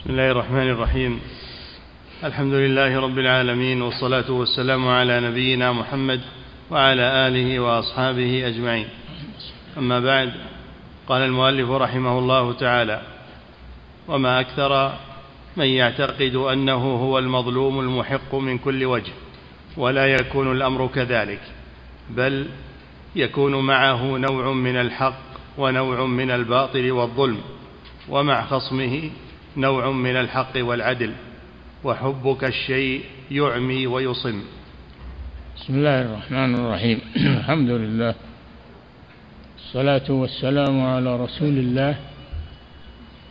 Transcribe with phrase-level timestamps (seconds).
[0.00, 1.20] بسم الله الرحمن الرحيم.
[2.24, 6.20] الحمد لله رب العالمين والصلاة والسلام على نبينا محمد
[6.70, 8.88] وعلى آله وأصحابه أجمعين.
[9.78, 10.32] أما بعد
[11.08, 13.02] قال المؤلف رحمه الله تعالى
[14.08, 14.92] وما أكثر
[15.56, 19.12] من يعتقد أنه هو المظلوم المحق من كل وجه
[19.76, 21.40] ولا يكون الأمر كذلك
[22.10, 22.46] بل
[23.16, 25.20] يكون معه نوع من الحق
[25.58, 27.40] ونوع من الباطل والظلم
[28.08, 29.10] ومع خصمه
[29.56, 31.12] نوع من الحق والعدل
[31.84, 34.42] وحبك الشيء يعمي ويصم.
[35.56, 37.00] بسم الله الرحمن الرحيم.
[37.16, 38.14] الحمد لله
[39.56, 41.96] الصلاة والسلام على رسول الله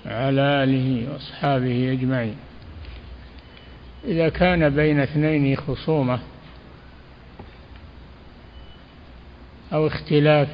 [0.06, 2.36] وعلى آله وأصحابه أجمعين.
[4.06, 6.20] إذا كان بين اثنين خصومة
[9.74, 10.48] أو اختلاف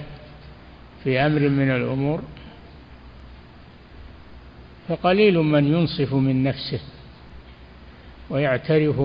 [1.04, 2.22] في أمر من الأمور
[4.90, 6.80] فقليل من ينصف من نفسه
[8.30, 9.02] ويعترف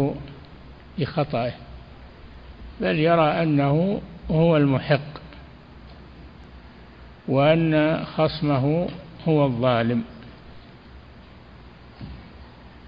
[0.98, 1.52] بخطئه
[2.80, 4.00] بل يرى أنه
[4.30, 5.20] هو المحق
[7.28, 8.88] وأن خصمه
[9.28, 10.02] هو الظالم.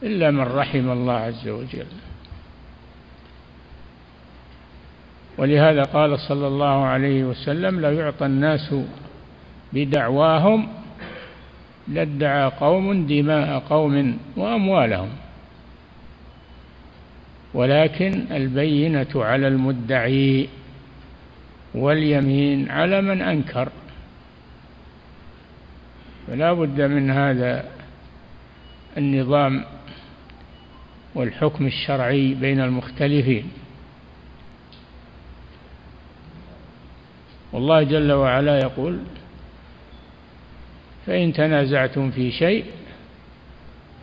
[0.02, 1.86] إلا من رحم الله عز وجل.
[5.38, 8.74] ولهذا قال صلى الله عليه وسلم لا يعطى الناس
[9.72, 10.81] بدعواهم
[11.88, 15.10] لادعى قوم دماء قوم وأموالهم.
[17.54, 20.48] ولكن البينة على المدعي
[21.74, 23.68] واليمين على من أنكر.
[26.26, 27.64] فلا بد من هذا
[28.98, 29.64] النظام
[31.14, 33.50] والحكم الشرعي بين المختلفين.
[37.52, 38.98] والله جل وعلا يقول
[41.06, 42.64] فإن تنازعتم في شيء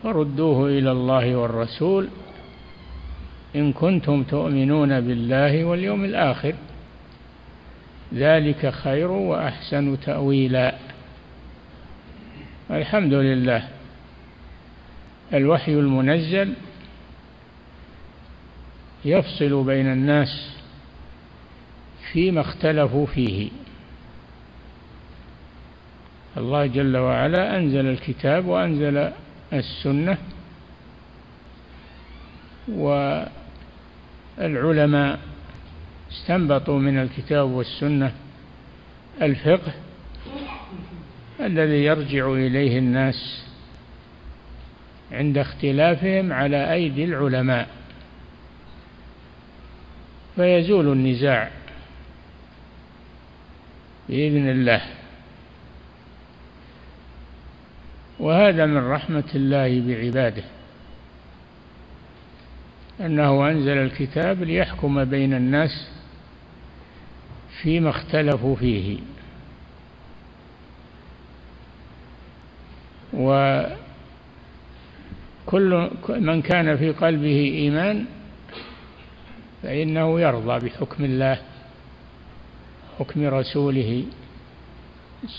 [0.02, 2.08] فردوه إلى الله والرسول
[3.56, 6.54] إن كنتم تؤمنون بالله واليوم الآخر.
[8.14, 10.74] ذلك خير وأحسن تأويلا.
[12.70, 13.68] الحمد لله.
[15.34, 16.54] الوحي المنزل
[19.04, 20.56] يفصل بين الناس
[22.12, 23.50] فيما اختلفوا فيه.
[26.36, 29.12] الله جل وعلا أنزل الكتاب وأنزل
[29.52, 30.18] السنة
[34.38, 35.18] والعلماء
[36.12, 38.12] استنبطوا من الكتاب والسنة
[39.22, 39.72] الفقه
[41.40, 43.44] الذي يرجع إليه الناس
[45.12, 47.68] عند اختلافهم على أيدي العلماء.
[50.36, 51.50] فيزول النزاع
[54.08, 54.82] بإذن الله.
[58.20, 60.42] وهذا من رحمة الله بعباده
[63.00, 65.88] أنه أنزل الكتاب ليحكم بين الناس
[67.62, 68.98] فيما اختلفوا فيه.
[73.14, 73.70] وكل
[76.08, 78.04] من كان في قلبه إيمان
[79.62, 81.38] فإنه يرضى بحكم الله
[82.98, 84.04] حكم رسوله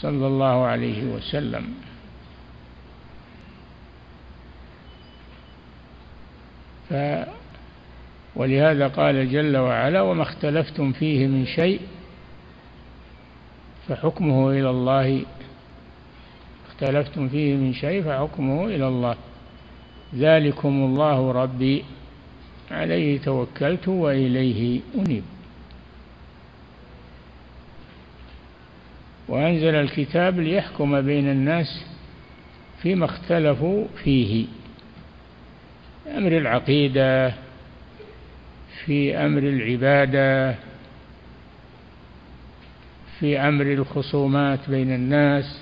[0.02, 1.74] صلى الله عليه وسلم.
[6.92, 6.96] ف
[8.36, 11.80] ولهذا قال جل وعلا وما اختلفتم فيه من شيء
[13.88, 15.22] فحكمه إلى الله.
[16.70, 19.16] اختلفتم فيه من شيء فحكمه إلى الله.
[20.16, 21.84] ذلكم الله ربي.
[22.72, 25.24] عليه توكلت وإليه أنيب.
[29.28, 31.86] وأنزل الكتاب ليحكم بين الناس
[32.82, 34.46] فيما اختلفوا فيه.
[36.08, 37.34] أمر العقيدة
[38.86, 40.56] في أمر العبادة
[43.20, 45.62] في أمر الخصومات بين الناس.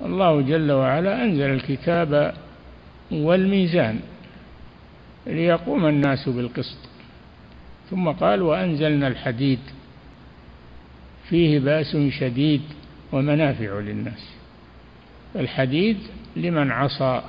[0.00, 2.34] الله جل وعلا أنزل الكتاب
[3.10, 4.00] والميزان
[5.26, 6.78] ليقوم الناس بالقسط.
[7.90, 9.58] ثم قال وأنزلنا الحديد
[11.28, 12.62] فيه بأس شديد
[13.12, 14.28] ومنافع للناس.
[15.36, 15.98] الحديد
[16.36, 17.22] لمن عصى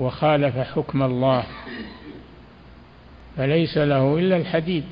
[0.00, 1.44] وخالف حكم الله.
[3.36, 4.84] فليس له إلا الحديد.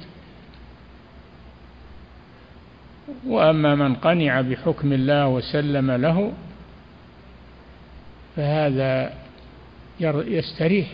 [3.26, 6.32] وأما من قنع بحكم الله وسلم له
[8.37, 9.12] فهذا
[10.00, 10.88] يستريح.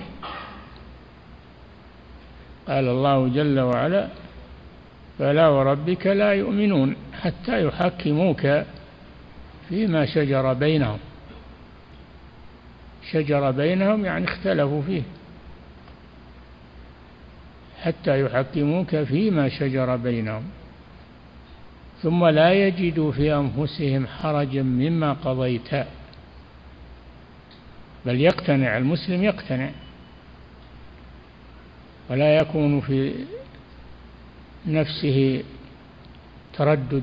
[2.68, 4.08] قال الله جل وعلا
[5.18, 8.62] فلا وربك لا يؤمنون حتى يحكموك
[9.68, 10.98] فيما شجر بينهم.
[13.10, 15.02] شجر بينهم يعني اختلفوا فيه.
[17.82, 20.42] حتى يحكموك فيما شجر بينهم.
[22.02, 25.74] ثم لا يجدوا في أنفسهم حرجا مما قضيت.
[28.06, 29.70] بل يقتنع المسلم يقتنع.
[32.10, 33.14] ولا يكون في
[34.66, 35.42] نفسه
[36.52, 37.02] تردد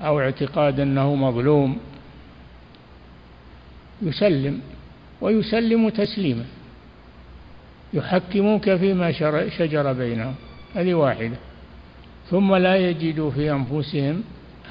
[0.00, 1.78] أو اعتقاد أنه مظلوم.
[4.02, 4.60] يسلم
[5.20, 6.44] ويسلم تسليما
[7.94, 9.12] يحكموك فيما
[9.48, 10.34] شجر بينهم
[10.74, 11.36] هذه واحدة.
[12.30, 14.22] ثم لا يجدوا في أنفسهم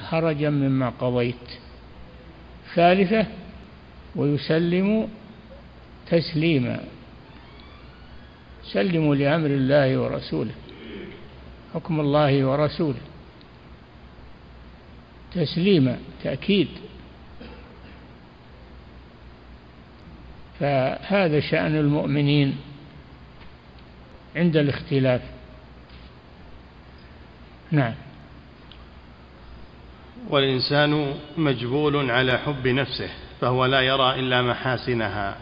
[0.08, 1.48] حرجا مما قضيت.
[2.74, 3.26] ثالثة
[4.16, 5.08] ويسلم
[6.10, 6.80] تسليما.
[8.64, 10.54] سلموا لأمر الله ورسوله
[11.74, 13.00] حكم الله ورسوله.
[15.34, 16.68] تسليما تأكيد.
[20.60, 22.56] فهذا شأن المؤمنين
[24.36, 25.20] عند الاختلاف.
[27.70, 27.94] نعم.
[30.30, 33.08] والإنسان مجبول على حب نفسه
[33.40, 35.36] فهو لا يرى إلا محاسنها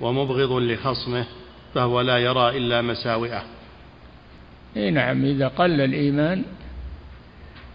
[0.00, 1.26] ومبغض لخصمه
[1.74, 3.42] فهو لا يرى إلا مساوئه.
[4.76, 6.44] إي نعم إذا قل الإيمان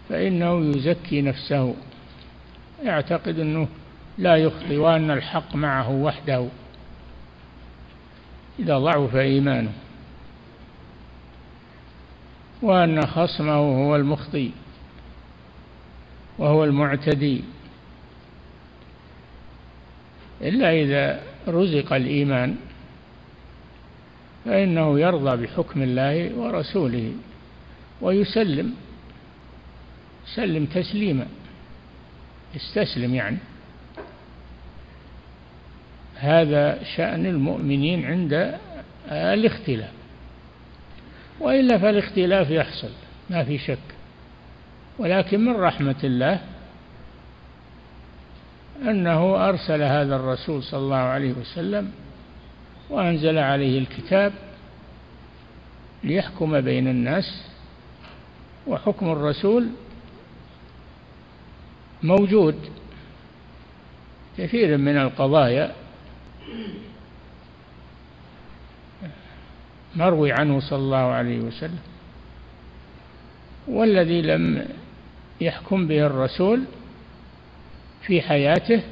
[0.08, 1.74] فإنه يزكي نفسه.
[2.84, 3.68] يعتقد أنه
[4.18, 6.48] لا يخطي وأن الحق معه وحده.
[8.58, 9.72] إذا ضعف إيمانه.
[12.62, 14.50] وأن خصمه هو المخطي
[16.38, 17.44] وهو المعتدي.
[20.42, 22.56] إلا إذا رزق الإيمان
[24.44, 27.12] فإنه يرضى بحكم الله ورسوله
[28.00, 28.74] ويسلم
[30.34, 31.26] سلم تسليما
[32.56, 33.38] استسلم يعني.
[36.14, 38.58] هذا شأن المؤمنين عند
[39.10, 39.90] الاختلاف.
[41.40, 42.90] وإلا فالاختلاف يحصل
[43.30, 43.78] ما في شك.
[44.98, 46.40] ولكن من رحمة الله
[48.82, 51.92] أنه أرسل هذا الرسول صلى الله عليه وسلم
[52.90, 54.32] وأنزل عليه الكتاب
[56.04, 57.44] ليحكم بين الناس
[58.66, 59.68] وحكم الرسول
[62.02, 62.58] موجود.
[64.38, 65.72] كثير من القضايا
[69.96, 71.78] مروي عنه صلى الله عليه وسلم.
[73.68, 74.68] والذي لم
[75.40, 76.64] يحكم به الرسول
[78.02, 78.82] في حياته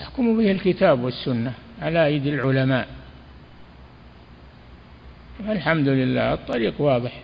[0.00, 1.52] يحكم به الكتاب والسنة
[1.82, 2.88] على أيدي العلماء.
[5.40, 7.22] الحمد لله الطريق واضح.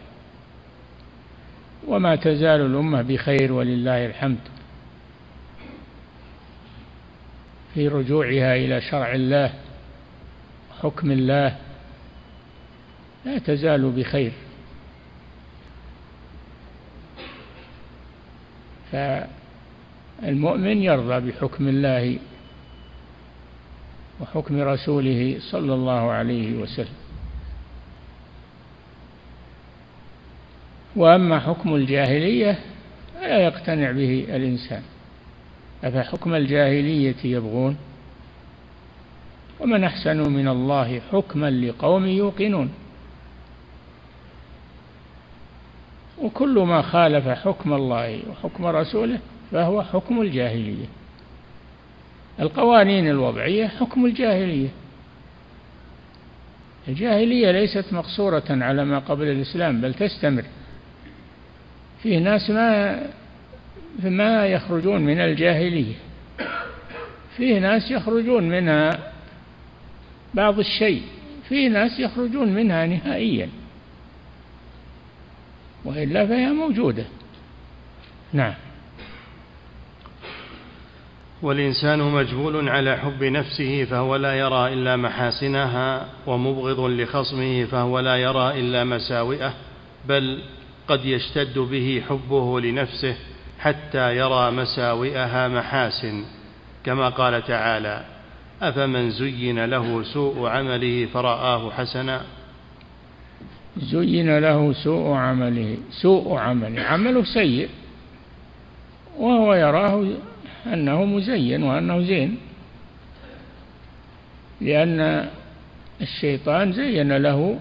[1.87, 4.39] وما تزال الأمة بخير ولله الحمد.
[7.75, 9.53] في رجوعها إلى شرع الله
[10.83, 11.57] حكم الله
[13.25, 14.33] لا تزال بخير.
[18.93, 22.19] فالمؤمن يرضى بحكم الله
[24.21, 26.95] وحكم رسوله صلى الله عليه وسلم.
[30.97, 32.59] وأما حكم الجاهلية
[33.15, 34.83] فلا يقتنع به الإنسان.
[35.85, 37.77] أفحكم الجاهلية يبغون؟
[39.61, 42.71] ومن أحسن من الله حكما لقوم يوقنون.
[46.23, 49.19] وكل ما خالف حكم الله وحكم رسوله
[49.53, 50.87] فهو حكم الجاهلية.
[52.41, 54.69] القوانين الوضعية حكم الجاهلية.
[56.89, 60.45] الجاهلية ليست مقصورة على ما قبل الإسلام بل تستمر.
[62.03, 63.01] فيه ناس ما
[64.05, 65.95] ما يخرجون من الجاهلية.
[67.37, 69.13] فيه ناس يخرجون منها
[70.35, 71.03] بعض الشيء
[71.49, 73.49] فيه ناس يخرجون منها نهائيا.
[75.85, 77.05] وإلا فهي موجودة.
[78.33, 78.55] نعم.
[81.43, 88.61] والإنسان مجبول على حب نفسه فهو لا يرى إلا محاسنها ومبغض لخصمه فهو لا يرى
[88.61, 89.55] إلا مساوئه
[90.09, 90.43] بل
[90.89, 93.17] قد يشتد به حبه لنفسه.
[93.59, 96.25] حتى يرى مساوئها محاسن
[96.85, 98.05] كما قال تعالى
[98.63, 102.21] أفمن زين له سوء عمله فرآه حسنا؟
[103.79, 107.69] زين له سوء عمله سوء عمله عمله سيء
[109.19, 110.07] وهو يراه
[110.67, 112.39] أنه مزين وأنه زين
[114.61, 115.29] لأن
[116.01, 117.59] الشيطان زين له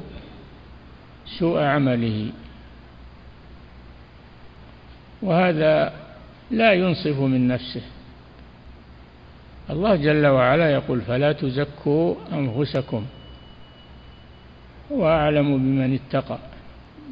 [1.39, 2.31] سوء عمله.
[5.21, 5.93] وهذا
[6.51, 7.81] لا ينصف من نفسه.
[9.69, 13.05] الله جل وعلا يقول فلا تزكوا أنفسكم
[14.91, 16.37] هو أعلم بمن اتقى.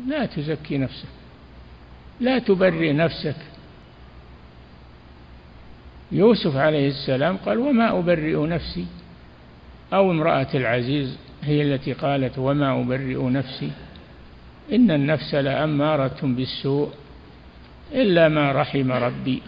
[0.08, 1.08] لا تزكي نفسك
[2.20, 3.36] لا تبرئ نفسك.
[6.12, 8.86] يوسف عليه السلام قال وما أبرئ نفسي؟
[9.94, 13.72] أو امرأة العزيز هي التي قالت وما أبرئ نفسي؟
[14.72, 16.90] إن النفس لأمارة بالسوء.
[17.94, 19.42] إلا ما رحم ربي.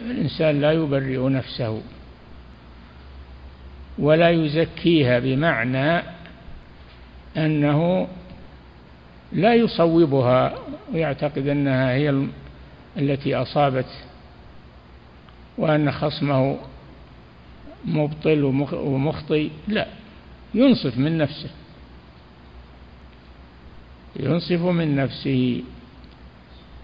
[0.00, 1.82] الإنسان لا يبرئ نفسه
[3.98, 6.02] ولا يزكيها بمعنى
[7.36, 8.08] أنه
[9.32, 10.58] لا يصوبها
[10.92, 12.26] ويعتقد أنها هي
[12.98, 13.86] التي أصابت
[15.58, 16.58] وأن خصمه
[17.84, 19.86] مبطل ومخطي لا
[20.54, 21.50] ينصف من نفسه
[24.16, 25.62] ينصف من نفسه.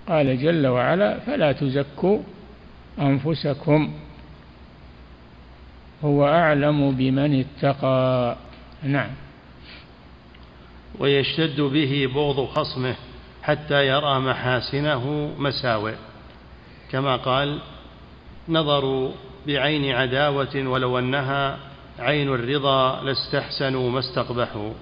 [0.09, 2.19] قال جل وعلا فلا تزكوا
[2.99, 3.93] أنفسكم
[6.05, 8.37] هو أعلم بمن اتقى.
[8.83, 9.11] نعم.
[10.99, 12.95] ويشتد به بغض خصمه
[13.43, 15.95] حتى يرى محاسنه مساوئ.
[16.91, 17.59] كما قال
[18.49, 19.13] نظروا
[19.47, 21.59] بعين عداوة ولو أنها
[21.99, 24.73] عين الرضا لاستحسنوا ما استقبحوا.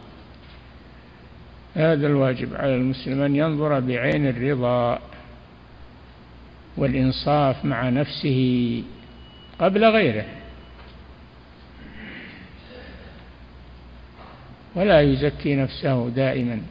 [1.75, 5.12] هذا الواجب على المسلم أن ينظر بعين الرضا.
[6.76, 8.83] والإنصاف مع نفسه
[9.59, 10.25] قبل غيره.
[14.75, 16.62] ولا يزكي نفسه دائما.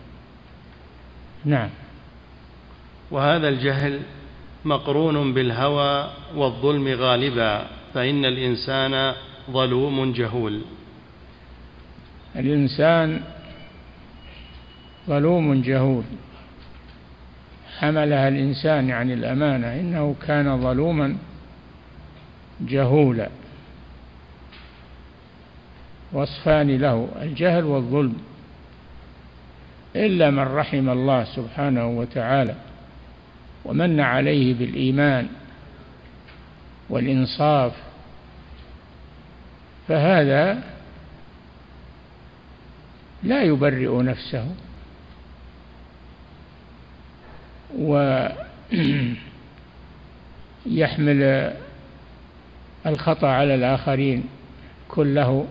[1.45, 1.69] نعم.
[3.11, 3.99] وهذا الجهل
[4.65, 9.13] مقرون بالهوى والظلم غالبا فإن الإنسان
[9.51, 10.61] ظلوم جهول.
[12.35, 13.21] الإنسان
[15.07, 16.03] ظلوم جهول.
[17.81, 19.79] حملها الإنسان عن الأمانة.
[19.79, 21.17] إنه كان ظلوما
[22.61, 23.29] جهولا.
[26.13, 28.17] وصفان له الجهل والظلم.
[29.95, 32.55] إلا من رحم الله سبحانه وتعالى
[33.65, 35.27] ومن عليه بالإيمان
[36.89, 37.73] والإنصاف.
[39.87, 40.63] فهذا
[43.23, 44.47] لا يبرئ نفسه.
[50.65, 51.53] ويحمل
[52.85, 54.23] الخطأ على الآخرين
[54.89, 55.47] كله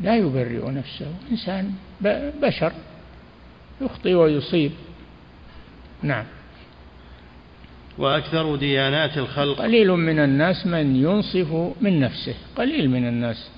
[0.00, 1.14] لا يبرئ نفسه.
[1.30, 1.72] إنسان
[2.42, 2.72] بشر
[3.80, 4.72] يخطئ ويصيب.
[6.02, 6.24] نعم.
[7.98, 9.58] وأكثر ديانات الخلق.
[9.58, 12.34] قليل من الناس من ينصف من نفسه.
[12.56, 13.50] قليل من الناس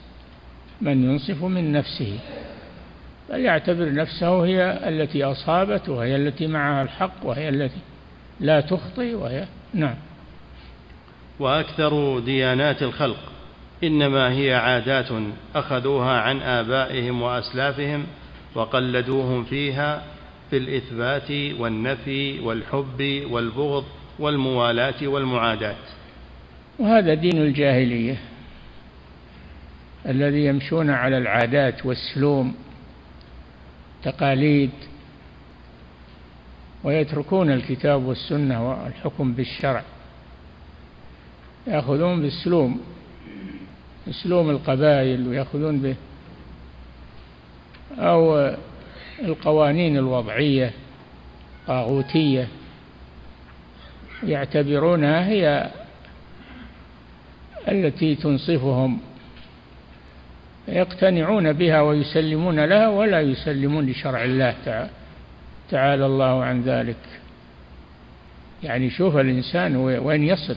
[0.81, 2.19] من ينصف من نفسه.
[3.33, 7.79] بل يعتبر نفسه هي التي أصابت وهي التي معها الحق وهي التي
[8.41, 9.95] لا تخطئ وهي نعم.
[11.39, 13.33] وأكثر ديانات الخلق
[13.85, 15.07] إنما هي عادات
[15.55, 18.07] أخذوها عن آبائهم وأسلافهم
[18.55, 20.03] وقلدوهم فيها
[20.51, 23.85] في الإثبات والنفي والحب والبغض
[24.19, 25.77] والموالاة والمعاداة.
[26.79, 28.17] وهذا دين الجاهلية
[30.09, 32.55] الذي يمشون على العادات والسلوم
[34.05, 34.71] تقاليد
[36.85, 39.83] ويتركون الكتاب والسنة والحكم بالشرع
[41.67, 42.81] يأخذون بالسلوم
[44.09, 45.97] اسلوم القبائل ويأخذون به
[47.99, 48.55] أو
[49.23, 50.73] القوانين الوضعية
[51.67, 52.49] طاغوتية
[54.27, 55.71] يعتبرونها هي
[57.69, 58.99] التي تنصفهم
[60.69, 64.91] يقتنعون بها ويسلمون لها ولا يسلمون لشرع الله تعالى
[65.71, 66.97] تعالى الله عن ذلك.
[68.63, 70.57] يعني شوف الإنسان وين يصل.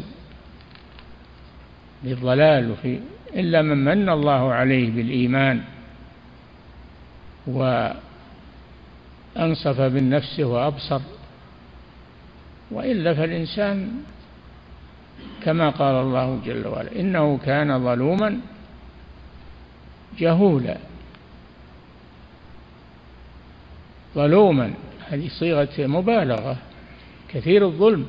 [2.03, 3.00] بالضلال وفي
[3.35, 5.62] إلا من من الله عليه بالإيمان
[7.47, 7.95] وأنصف
[9.81, 11.01] بالنفس وأبصر.
[12.71, 13.91] وإلا فالإنسان
[15.43, 18.39] كما قال الله جل وعلا إنه كان ظلوما
[20.19, 20.77] جهولا.
[24.15, 24.74] ظلوما
[25.07, 26.57] هذه صيغة مبالغة
[27.29, 28.07] كثير الظلم.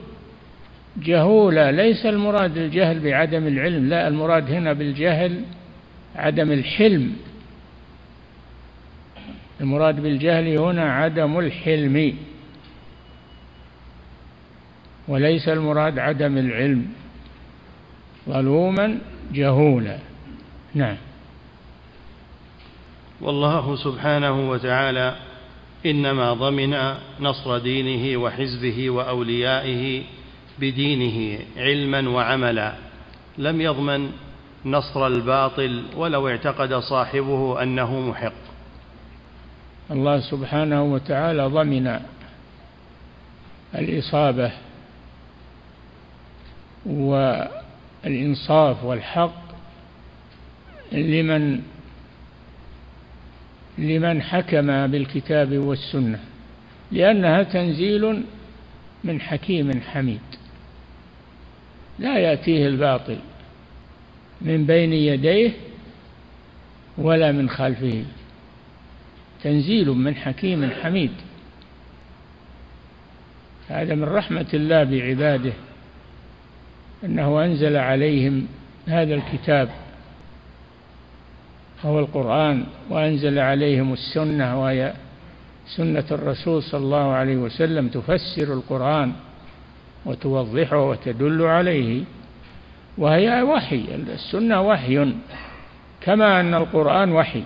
[0.97, 5.45] جهولا ليس المراد الجهل بعدم العلم لا المراد هنا بالجهل
[6.17, 7.17] عدم الحلم.
[9.61, 12.17] المراد بالجهل هنا عدم الحلم.
[15.09, 16.87] وليس المراد عدم العلم.
[18.29, 18.99] ظلوما
[19.33, 19.99] جهولا.
[20.75, 20.97] نعم.
[23.21, 25.17] والله سبحانه وتعالى
[25.87, 30.03] إنما ضمن نصر دينه وحزبه وأوليائه
[30.59, 32.75] بدينه علما وعملا.
[33.39, 34.11] لم يضمن
[34.65, 38.33] نصر الباطل ولو اعتقد صاحبه أنه محق.
[39.91, 42.01] الله سبحانه وتعالى ضمن
[43.75, 44.53] الإصابة
[48.05, 49.47] والإنصاف والحق
[50.93, 51.63] لمن
[53.79, 56.19] لمن حكم بالكتاب والسنة
[56.93, 58.23] لأنها تنزيل
[59.05, 60.21] من حكيم حميد.
[61.99, 63.19] لا يأتيه الباطل
[64.41, 65.51] من بين يديه
[66.99, 68.05] ولا من خلفه.
[69.43, 71.13] تنزيل من حكيم حميد.
[73.69, 75.53] هذا من رحمة الله بعباده
[77.05, 78.47] أنه أنزل عليهم
[78.87, 79.69] هذا الكتاب
[81.85, 84.93] هو القرآن وأنزل عليهم السنة وهي
[85.67, 89.13] سنة الرسول صلى الله عليه وسلم تفسر القرآن
[90.07, 92.03] وتوضحه وتدل عليه.
[92.99, 95.13] وهي وحي السنة وحي
[96.01, 97.43] كما أن القرآن وحي.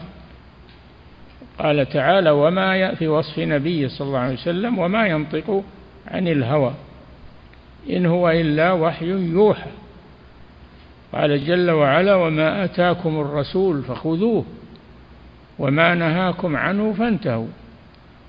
[1.58, 5.64] قال تعالى وما في وصف نبي صلى الله عليه وسلم وما ينطق
[6.06, 6.74] عن الهوى.
[7.90, 9.70] إن هو إلا وحي يوحى.
[11.12, 14.44] قال جل وعلا وما أتاكم الرسول فخذوه
[15.58, 17.48] وما نهاكم عنه فانتهوا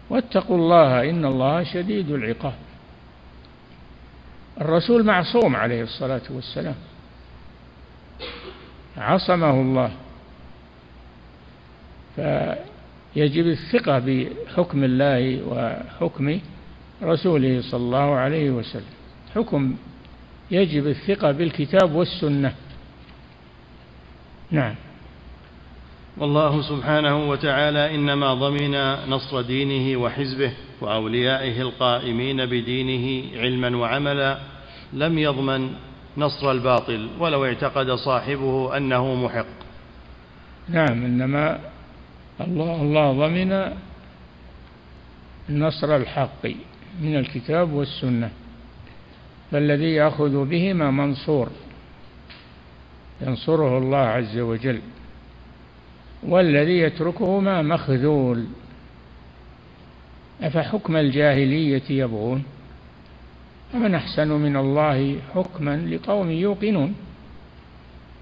[0.09, 2.53] واتقوا الله إن الله شديد العقاب.
[4.61, 6.75] الرسول معصوم عليه الصلاة والسلام
[8.97, 9.91] عصمه الله.
[12.15, 16.39] فيجب الثقة بحكم الله وحكم
[17.03, 18.93] رسوله صلى الله عليه وسلم.
[19.35, 19.75] حكم
[20.51, 22.53] يجب الثقة بالكتاب والسنة.
[24.51, 24.75] نعم.
[26.17, 28.72] والله سبحانه وتعالى إنما ضمن
[29.10, 34.39] نصر دينه وحزبه وأوليائه القائمين بدينه علما وعملا
[34.93, 35.74] لم يضمن
[36.17, 39.46] نصر الباطل ولو اعتقد صاحبه أنه محق.
[40.70, 41.59] نعم إنما
[42.42, 43.74] الله الله ضمن
[45.50, 46.46] نصر الحق
[47.01, 48.31] من الكتاب والسنة.
[49.51, 51.50] فالذي يأخذ بهما منصور.
[53.22, 54.81] ينصره الله عز وجل
[56.24, 58.46] والذي يتركهما مخذول.
[60.42, 62.44] أفحكم الجاهلية يبغون؟
[63.74, 66.96] ومن أحسن من الله حكما لقوم يوقنون؟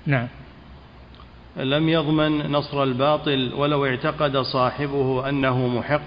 [0.06, 0.28] نعم.
[1.58, 6.02] لم يضمن نصر الباطل ولو اعتقد صاحبه أنه محق.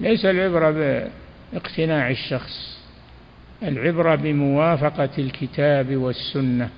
[0.00, 0.70] ليس العبرة
[1.52, 2.78] باقتناع الشخص
[3.62, 6.70] العبرة بموافقة الكتاب والسنة.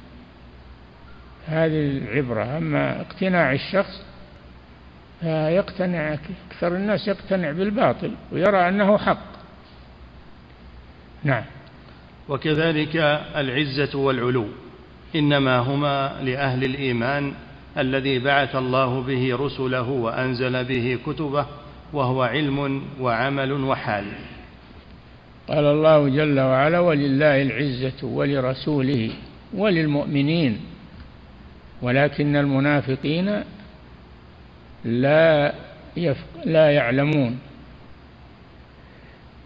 [1.46, 2.58] هذه العبرة.
[2.58, 4.02] أما اقتناع الشخص
[5.20, 6.14] فيقتنع
[6.50, 9.34] أكثر الناس يقتنع بالباطل ويرى أنه حق.
[11.24, 11.44] نعم.
[12.28, 12.96] وكذلك
[13.36, 14.46] العزة والعلو
[15.16, 17.32] إنما هما لأهل الإيمان
[17.78, 21.46] الذي بعث الله به رسله وأنزل به كتبه
[21.92, 24.04] وهو علم وعمل وحال.
[25.48, 29.10] قال الله جل وعلا ولله العزة ولرسوله
[29.54, 30.60] وللمؤمنين
[31.84, 33.44] ولكن المنافقين
[34.84, 35.54] لا
[35.96, 37.38] يفق لا يعلمون.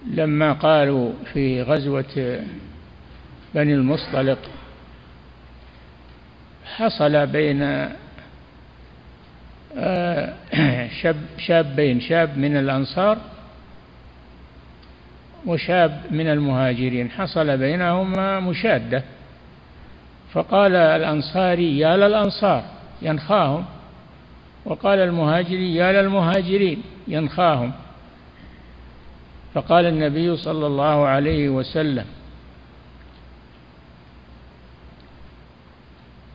[0.06, 2.40] لما قالوا في غزوة
[3.54, 4.38] بني المصطلق
[6.64, 7.88] حصل بين
[9.76, 10.34] آه،
[11.02, 13.18] شاب شابين شاب من الأنصار
[15.46, 17.10] وشاب من المهاجرين.
[17.10, 19.02] حصل بينهما مشادة.
[20.32, 22.64] فقال الأنصاري يا للأنصار
[23.02, 23.64] ينخاهم.
[24.64, 27.72] وقال المهاجري يا للمهاجرين ينخاهم.
[29.54, 32.04] فقال النبي صلى الله عليه وسلم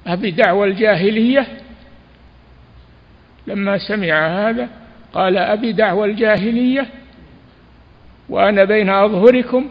[0.07, 1.47] أبي دعوى الجاهلية؟
[3.47, 4.69] لما سمع هذا
[5.13, 6.87] قال أبي دعوى الجاهلية؟
[8.29, 9.69] وأنا بين أظهركم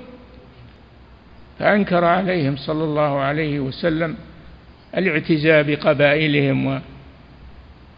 [1.63, 4.17] فأنكر عليهم صلى الله عليه وسلم
[4.97, 6.81] الاعتزاء بقبائلهم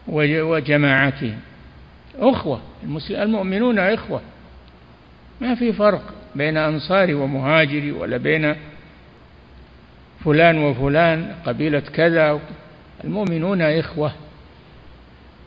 [0.07, 1.39] وجماعتهم.
[2.19, 2.61] أخوة
[3.09, 4.21] المؤمنون إخوة.
[5.41, 6.01] ما في فرق
[6.35, 8.55] بين أنصاري ومهاجري ولا بين
[10.25, 12.39] فلان وفلان قبيلة كذا.
[13.03, 14.11] المؤمنون إخوة.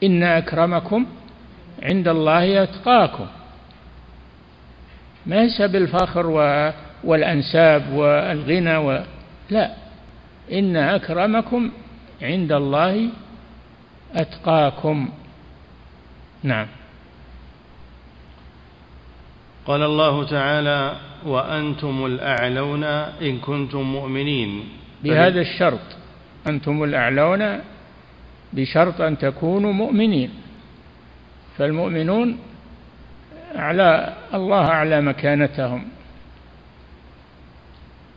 [0.02, 1.06] إن أكرمكم
[1.82, 3.26] عند الله أتقاكم.
[5.26, 6.26] ليس بالفخر
[7.04, 9.02] والأنساب والغنى و...
[9.50, 9.70] لا.
[10.52, 11.70] إن أكرمكم
[12.22, 13.08] عند الله
[14.16, 15.08] أتقاكم.
[16.42, 16.66] نعم.
[19.66, 22.84] قال الله تعالى وأنتم الأعلون
[23.22, 24.64] إن كنتم مؤمنين.
[25.04, 25.80] بهذا الشرط.
[26.48, 27.60] أنتم الأعلون
[28.52, 30.30] بشرط أن تكونوا مؤمنين.
[31.58, 32.38] فالمؤمنون
[33.56, 35.97] أعلى الله أعلى مكانتهم.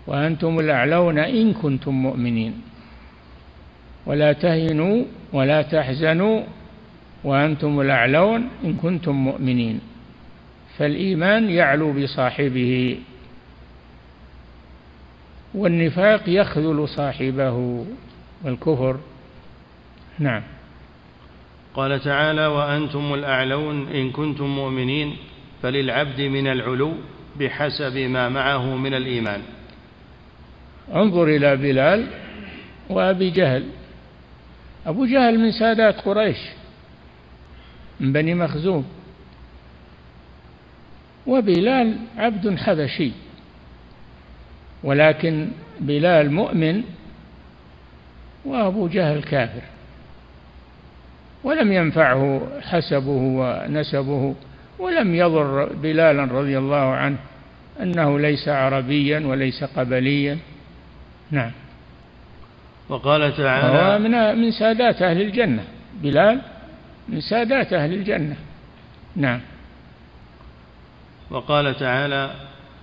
[0.08, 2.62] وأنتم الأعلون إن كنتم مؤمنين.
[4.06, 6.44] ولا تهنوا ولا تحزنوا
[7.24, 9.80] وأنتم الأعلون إن كنتم مؤمنين.
[10.78, 12.98] فالإيمان يعلو بصاحبه
[15.54, 17.86] والنفاق يخذل صاحبه
[18.44, 18.98] والكفر.
[20.20, 20.44] نعم.
[21.74, 25.16] قال تعالى وأنتم الأعلون إن كنتم مؤمنين
[25.62, 26.94] فللعبد من العلو
[27.40, 29.42] بحسب ما معه من الإيمان.
[30.96, 32.08] انظر إلى بلال
[32.90, 33.64] وأبي جهل.
[34.86, 36.38] أبو جهل من سادات قريش
[38.00, 38.86] من بني مخزوم.
[41.28, 43.12] وبلال عبد حبشي.
[44.84, 45.48] ولكن
[45.80, 46.84] بلال مؤمن
[48.46, 49.62] وأبو جهل كافر.
[51.44, 54.36] ولم ينفعه حسبه ونسبه.
[54.80, 57.18] ولم يضر بلالا رضي الله عنه
[57.82, 60.38] أنه ليس عربيا وليس قبليا.
[61.32, 61.52] نعم.
[62.90, 65.64] وقال تعالى من من سادات أهل الجنة.
[66.02, 66.42] بلال
[67.10, 68.36] من سادات أهل الجنة.
[69.16, 69.42] نعم.
[71.32, 72.32] وقال تعالى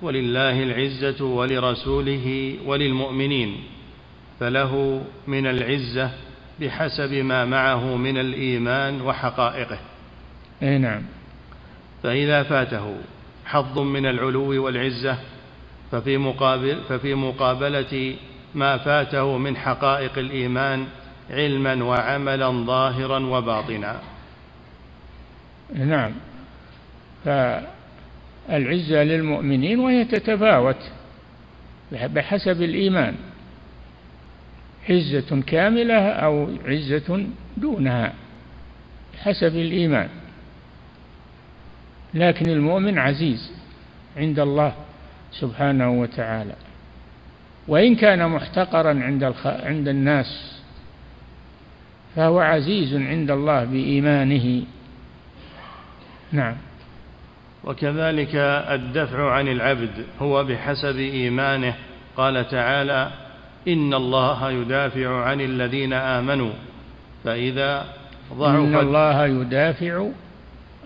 [0.02, 3.56] ولله العزة ولرسوله وللمؤمنين
[4.40, 6.10] فله من العزة
[6.60, 9.78] بحسب ما معه من الإيمان وحقائقه.
[10.62, 11.02] أي نعم.
[12.02, 12.96] فإذا فاته
[13.46, 15.18] حظ من العلو والعزة
[15.92, 18.14] ففي مقابل ففي مقابلة
[18.58, 20.86] ما فاته من حقائق الإيمان
[21.30, 24.00] علما وعملا ظاهرا وباطنا.
[25.74, 26.12] نعم.
[27.24, 30.76] فالعزة للمؤمنين وهي تتفاوت
[31.92, 33.14] بحسب الإيمان.
[34.90, 38.12] عزة كاملة أو عزة دونها
[39.22, 40.08] حسب الإيمان.
[42.14, 43.52] لكن المؤمن عزيز
[44.16, 44.72] عند الله
[45.32, 46.54] سبحانه وتعالى.
[47.68, 50.58] وإن كان محتقرا عند عند الناس
[52.16, 54.62] فهو عزيز عند الله بإيمانه.
[56.32, 56.54] نعم.
[57.64, 58.34] وكذلك
[58.70, 61.74] الدفع عن العبد هو بحسب إيمانه.
[62.16, 63.10] قال تعالى
[63.68, 66.52] إن الله يدافع عن الذين آمنوا.
[67.24, 67.84] فإذا
[68.34, 70.08] ضعف إن الله يدافع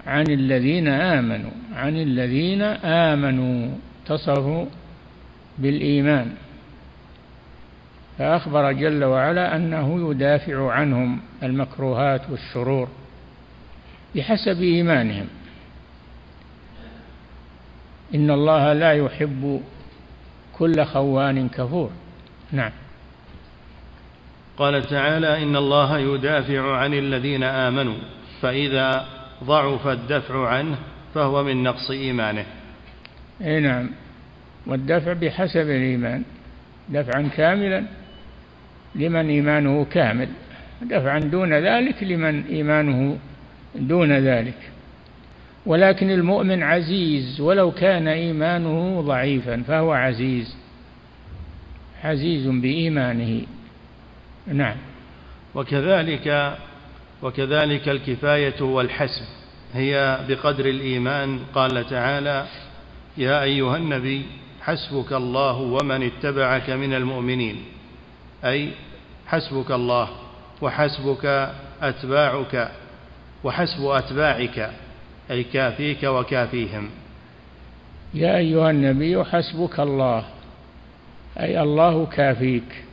[0.06, 3.68] عن الذين آمنوا عن الذين آمنوا.
[4.04, 4.66] اتصفوا
[5.58, 6.30] بالإيمان.
[8.18, 12.88] فأخبر جل وعلا أنه يدافع عنهم المكروهات والشرور
[14.14, 15.26] بحسب إيمانهم.
[18.14, 19.62] إن الله لا يحب
[20.52, 21.90] كل خوان كفور.
[22.52, 22.70] نعم.
[24.56, 27.96] قال تعالى إن الله يدافع عن الذين آمنوا
[28.40, 29.06] فإذا
[29.44, 30.78] ضعف الدفع عنه
[31.14, 32.46] فهو من نقص إيمانه.
[33.42, 33.90] أي نعم.
[34.66, 36.22] والدفع بحسب الإيمان.
[36.88, 37.84] دفعا كاملا.
[38.94, 40.28] لمن إيمانه كامل
[40.82, 43.18] دفعا دون ذلك لمن إيمانه
[43.74, 44.70] دون ذلك.
[45.66, 50.56] ولكن المؤمن عزيز ولو كان إيمانه ضعيفا فهو عزيز
[52.04, 53.42] عزيز بإيمانه.
[54.46, 54.76] نعم.
[55.54, 56.56] وكذلك
[57.22, 59.24] وكذلك الكفاية والحسب.
[59.74, 61.38] هي بقدر الإيمان.
[61.54, 62.46] قال تعالى
[63.16, 64.22] يا أيها النبي
[64.60, 67.56] حسبك الله ومن اتبعك من المؤمنين.
[68.44, 68.70] أي
[69.26, 70.08] حسبك الله
[70.62, 71.50] وحسبك
[71.82, 72.68] أتباعك
[73.44, 74.70] وحسب أتباعك
[75.30, 76.90] أي كافيك وكافيهم.
[78.14, 80.24] يا أيها النبي حسبك الله
[81.40, 82.84] أي الله كافيك.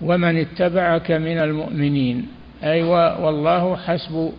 [0.00, 2.28] ومن اتبعك من المؤمنين
[2.64, 4.32] أي والله حسب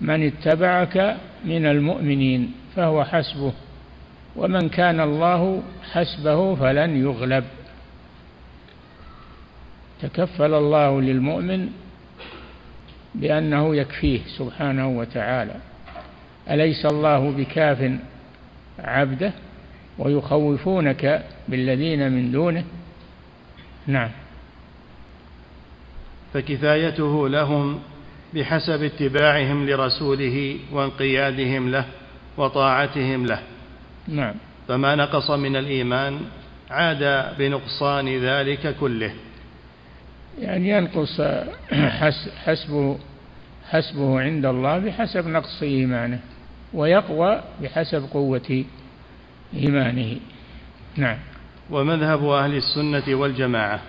[0.00, 3.52] من اتبعك من المؤمنين فهو حسبه.
[4.36, 7.44] ومن كان الله حسبه فلن يغلب.
[10.02, 11.68] تكفل الله للمؤمن
[13.14, 15.54] بأنه يكفيه سبحانه وتعالى.
[16.50, 17.90] أليس الله بكاف
[18.78, 19.32] عبده
[19.98, 22.64] ويخوفونك بالذين من دونه؟
[23.86, 24.10] نعم.
[26.34, 27.80] فكفايته لهم
[28.34, 31.84] بحسب اتباعهم لرسوله وانقيادهم له
[32.36, 33.42] وطاعتهم له.
[34.08, 34.34] نعم.
[34.68, 36.20] فما نقص من الإيمان
[36.70, 39.14] عاد بنقصان ذلك كله.
[40.40, 41.20] يعني ينقص
[42.44, 42.98] حسبه
[43.70, 46.20] حسبه عند الله بحسب نقص إيمانه
[46.74, 48.64] ويقوى بحسب قوة
[49.54, 50.16] إيمانه.
[50.96, 51.16] نعم.
[51.70, 53.80] ومذهب أهل السنة والجماعة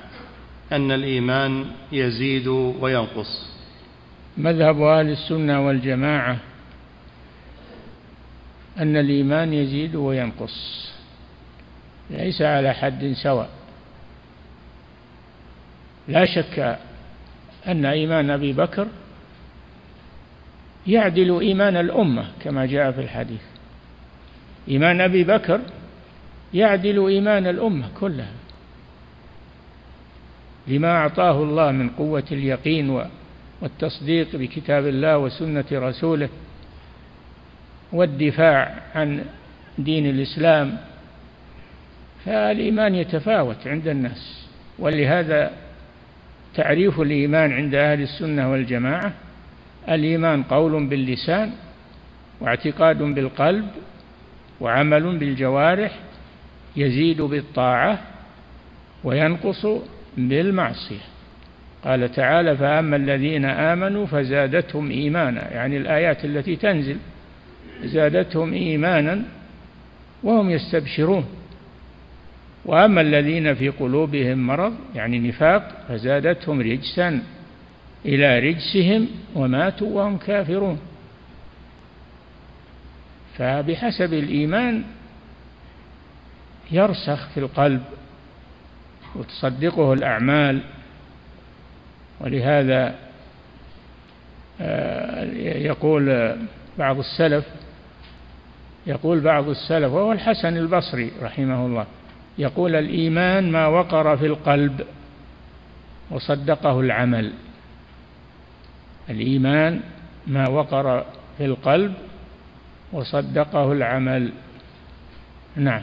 [0.72, 3.48] أن الإيمان يزيد وينقص.
[4.38, 6.38] مذهب أهل السنة والجماعة
[8.80, 10.88] أن الإيمان يزيد وينقص
[12.10, 13.50] ليس على حد سواء.
[16.08, 16.78] لا شك
[17.68, 18.88] أن إيمان أبي بكر
[20.88, 23.42] يعدل إيمان الأمة كما جاء في الحديث.
[24.68, 25.62] إيمان أبي بكر
[26.54, 28.32] يعدل إيمان الأمة كلها
[30.68, 33.04] لما أعطاه الله من قوة اليقين
[33.62, 36.30] والتصديق بكتاب الله وسنة رسوله
[37.92, 39.26] والدفاع عن
[39.78, 40.78] دين الإسلام
[42.26, 44.48] فالإيمان يتفاوت عند الناس.
[44.80, 45.52] ولهذا
[46.58, 49.14] تعريف الإيمان عند أهل السنة والجماعة.
[49.90, 51.52] الإيمان قول باللسان
[52.40, 53.68] واعتقاد بالقلب
[54.62, 55.92] وعمل بالجوارح
[56.76, 58.00] يزيد بالطاعة
[59.04, 59.68] وينقص
[60.18, 61.06] بالمعصية.
[61.84, 66.98] قال تعالى فأما الذين آمنوا فزادتهم إيمانا يعني الآيات التي تنزل
[67.84, 69.22] زادتهم إيمانا
[70.24, 71.26] وهم يستبشرون.
[72.68, 77.22] وأما الذين في قلوبهم مرض يعني نفاق فزادتهم رجسا
[78.06, 80.80] إلى رجسهم وماتوا وهم كافرون.
[83.38, 84.84] فبحسب الإيمان
[86.72, 87.82] يرسخ في القلب
[89.16, 90.62] وتصدقه الأعمال.
[92.20, 92.96] ولهذا
[94.62, 95.24] آه،
[95.58, 96.36] يقول
[96.78, 97.46] بعض السلف
[98.88, 101.86] يقول بعض السلف وهو الحسن البصري رحمه الله
[102.38, 104.82] يقول الإيمان ما وقر في القلب
[106.12, 107.34] وصدقه العمل.
[109.10, 109.82] الإيمان
[110.28, 111.06] ما وقر
[111.38, 111.94] في القلب
[112.94, 114.32] وصدقه العمل.
[115.56, 115.82] نعم.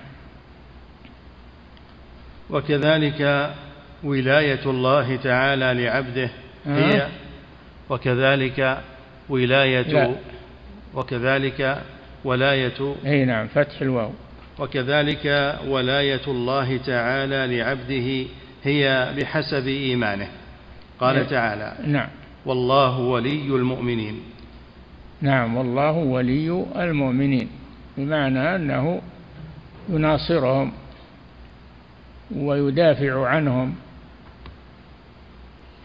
[2.50, 3.50] وكذلك
[4.04, 6.30] ولاية الله تعالى لعبده
[6.66, 7.08] هي
[7.90, 8.80] وكذلك
[9.28, 10.14] ولاية لا.
[10.94, 11.82] وكذلك
[12.24, 14.10] ولاية أي نعم فتح الواو.
[14.58, 18.30] وكذلك ولاية الله تعالى لعبده
[18.64, 20.28] هي بحسب إيمانه.
[21.00, 21.26] قال نعم.
[21.26, 22.08] تعالى نعم.
[22.46, 24.20] والله ولي المؤمنين.
[25.20, 27.48] نعم والله ولي المؤمنين.
[27.96, 29.00] بمعنى أنه
[29.88, 30.72] يناصرهم
[32.36, 33.74] ويدافع عنهم.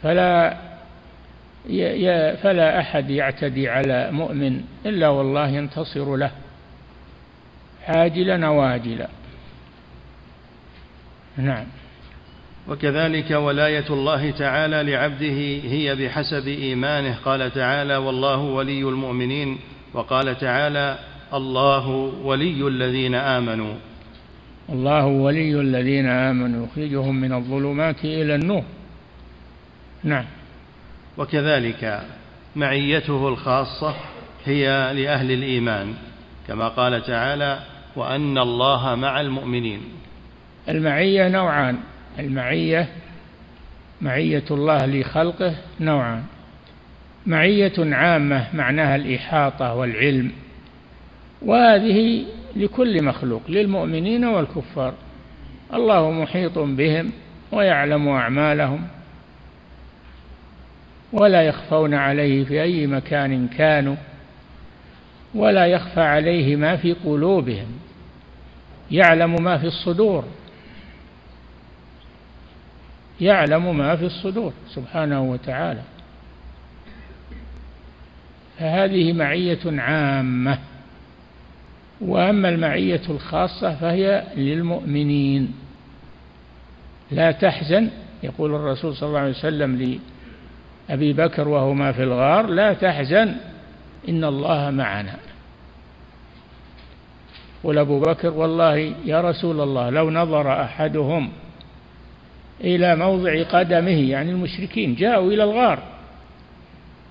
[0.03, 0.57] فلا
[2.43, 6.31] فلا أحد يعتدي على مؤمن إلا والله ينتصر له.
[7.89, 9.07] عاجلا واجلا
[11.37, 11.65] نعم.
[12.67, 15.37] وكذلك ولاية الله تعالى لعبده
[15.69, 17.15] هي بحسب إيمانه.
[17.25, 19.57] قال تعالى والله ولي المؤمنين
[19.93, 20.99] وقال تعالى
[21.33, 21.87] الله
[22.23, 23.73] ولي الذين آمنوا
[24.69, 28.63] الله ولي الذين آمنوا يخرجهم من الظلمات إلى النور.
[30.03, 30.25] نعم.
[31.17, 32.03] وكذلك
[32.55, 33.95] معيته الخاصة
[34.45, 35.93] هي لأهل الإيمان.
[36.47, 37.59] كما قال تعالى
[37.99, 39.81] وأن الله مع المؤمنين.
[40.69, 41.77] المعية نوعان.
[42.19, 42.89] المعية
[44.01, 46.23] معية الله لخلقه نوعان.
[47.25, 50.31] معية عامة معناها الإحاطة والعلم.
[51.41, 54.93] وهذه لكل مخلوق للمؤمنين والكفار.
[55.73, 57.11] الله محيط بهم
[57.51, 58.87] ويعلم أعمالهم.
[61.13, 63.95] ولا يخفون عليه في أي مكان كانوا.
[65.35, 67.78] ولا يخفى عليه ما في قلوبهم.
[68.91, 70.23] يعلم ما في الصدور.
[73.21, 75.81] يعلم ما في الصدور سبحانه وتعالى.
[78.59, 80.59] فهذه معية عامة.
[82.01, 85.53] وأما المعية الخاصة فهي للمؤمنين.
[87.11, 87.89] لا تحزن
[88.23, 89.99] يقول الرسول صلى الله عليه وسلم
[90.89, 93.35] لأبي بكر وهما في الغار لا تحزن
[94.09, 95.15] إن الله معنا.
[97.63, 101.29] قل أبو بكر والله يا رسول الله لو نظر أحدهم
[102.61, 105.79] إلى موضع قدمه يعني المشركين جاءوا إلى الغار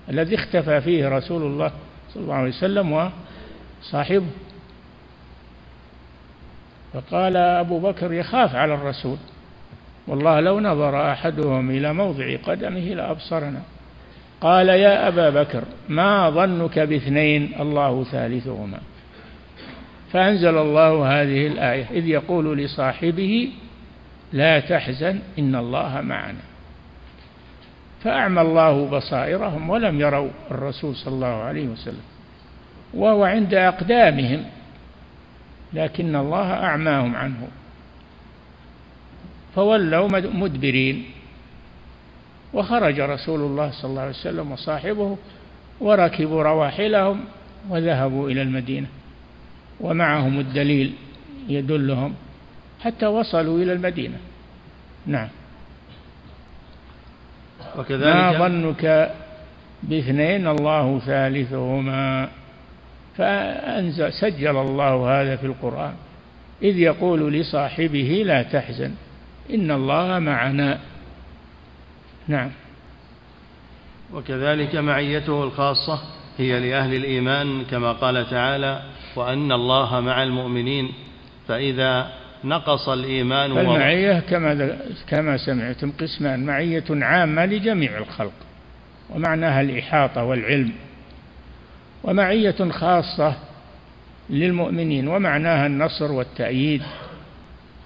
[0.09, 1.71] الذي اختفى فيه رسول الله
[2.13, 3.11] صلى الله عليه وسلم
[3.81, 4.25] وصاحبه.
[6.93, 9.17] فقال أبو بكر يخاف على الرسول
[10.07, 13.61] والله لو نظر أحدهم إلى موضع قدمه لأبصرنا.
[14.41, 18.79] قال يا أبا بكر ما ظنك باثنين الله ثالثهما.
[20.11, 23.51] فأنزل الله هذه الآية إذ يقول لصاحبه
[24.33, 26.41] لا تحزن إن الله معنا.
[28.03, 32.01] فأعمى الله بصائرهم ولم يروا الرسول صلى الله عليه وسلم
[32.93, 34.43] وهو عند أقدامهم
[35.73, 37.47] لكن الله أعماهم عنه.
[39.55, 41.05] فولوا مدبرين.
[42.53, 45.17] وخرج رسول الله صلى الله عليه وسلم وصاحبه
[45.81, 47.25] وركبوا رواحلهم
[47.69, 48.87] وذهبوا إلى المدينة.
[49.79, 50.93] ومعهم الدليل
[51.49, 52.13] يدلهم
[52.81, 54.17] حتى وصلوا إلى المدينة.
[55.05, 55.27] نعم.
[57.77, 59.15] وكذلك ما ظنك
[59.83, 62.29] باثنين الله ثالثهما؟
[63.17, 65.93] فأنزل سجل الله هذا في القرآن.
[66.61, 68.91] إذ يقول لصاحبه لا تحزن
[69.53, 70.79] إن الله معنا.
[72.27, 72.51] نعم.
[74.13, 75.99] وكذلك معيته الخاصة
[76.37, 78.81] هي لأهل الإيمان كما قال تعالى
[79.15, 80.93] وأن الله مع المؤمنين
[81.47, 82.11] فإذا
[82.43, 88.33] نقص الإيمان المعية كما كما سمعتم قسمان معية عامة لجميع الخلق
[89.09, 90.71] ومعناها الإحاطة والعلم
[92.03, 93.35] ومعية خاصة
[94.29, 96.83] للمؤمنين ومعناها النصر والتأييد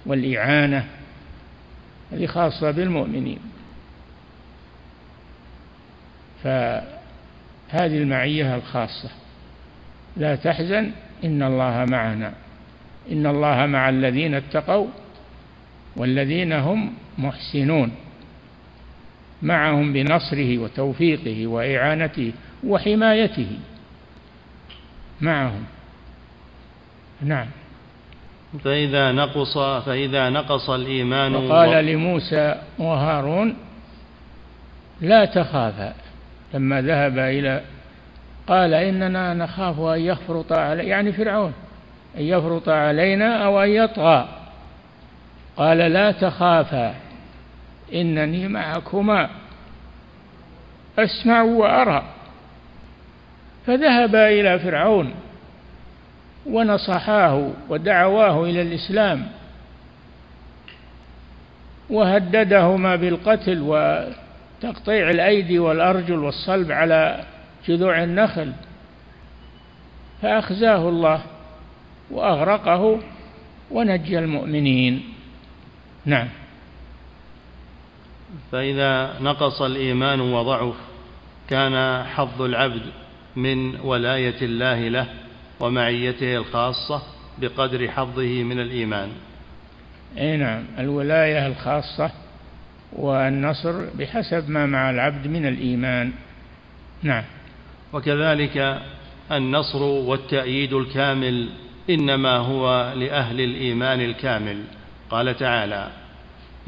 [0.06, 0.84] والإعانة
[2.12, 3.38] هذه خاصة بالمؤمنين.
[6.44, 6.84] فهذه
[7.72, 9.10] المعية الخاصة.
[10.16, 10.90] لا تحزن
[11.24, 12.32] إن الله معنا.
[13.12, 14.86] إن الله مع الذين اتقوا
[15.96, 17.92] والذين هم محسنون.
[19.42, 22.32] معهم بنصره وتوفيقه وإعانته
[22.66, 23.58] وحمايته.
[25.20, 25.64] معهم.
[27.22, 27.46] نعم.
[28.64, 33.56] فإذا نقص فإذا نقص الإيمان وقال لموسى وهارون
[35.00, 35.94] لا تخافا
[36.54, 37.60] لما ذهب إلى
[38.46, 41.52] قال إننا نخاف أن يفرط علي يعني فرعون
[42.16, 44.28] أن يفرط علينا أو أن يطغى.
[45.56, 46.94] قال لا تخافا
[47.94, 49.30] إنني معكما
[50.98, 52.04] أسمع وأرى.
[53.66, 55.14] فذهبا إلى فرعون
[56.46, 59.26] ونصحاه ودعواه إلى الإسلام.
[61.90, 67.24] وهددهما بالقتل وتقطيع الأيدي والأرجل والصلب على
[67.68, 68.52] جذوع النخل
[70.22, 71.22] فأخزاه الله
[72.10, 73.00] وأغرقه
[73.70, 75.02] ونجى المؤمنين.
[76.04, 76.28] نعم.
[78.52, 80.74] فإذا نقص الإيمان وضعف
[81.50, 82.82] كان حظ العبد
[83.36, 85.06] من ولاية الله له
[85.60, 87.02] ومعيته الخاصة
[87.38, 89.08] بقدر حظه من الإيمان.
[90.18, 90.64] أي نعم.
[90.78, 92.10] الولاية الخاصة
[92.92, 96.12] والنصر بحسب ما مع العبد من الإيمان.
[97.02, 97.24] نعم.
[97.94, 98.82] وكذلك
[99.32, 101.48] النصر والتأييد الكامل
[101.90, 104.64] إنما هو لأهل الإيمان الكامل.
[105.10, 105.88] قال تعالى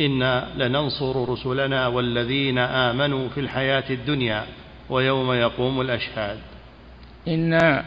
[0.01, 4.47] إنا لننصر رسلنا والذين آمنوا في الحياة الدنيا
[4.91, 6.39] ويوم يقوم الأشهاد.
[7.29, 7.85] إنا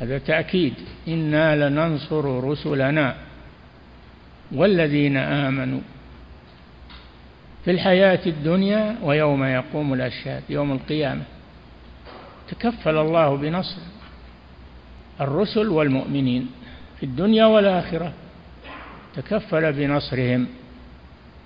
[0.00, 0.74] هذا تأكيد.
[1.08, 3.16] إنا لننصر رسلنا
[4.52, 5.80] والذين آمنوا
[7.64, 11.22] في الحياة الدنيا ويوم يقوم الأشهاد يوم القيامة.
[12.48, 13.80] تكفل الله بنصر
[15.20, 16.50] الرسل والمؤمنين
[17.00, 18.12] في الدنيا والآخرة.
[19.16, 20.46] تكفل بنصرهم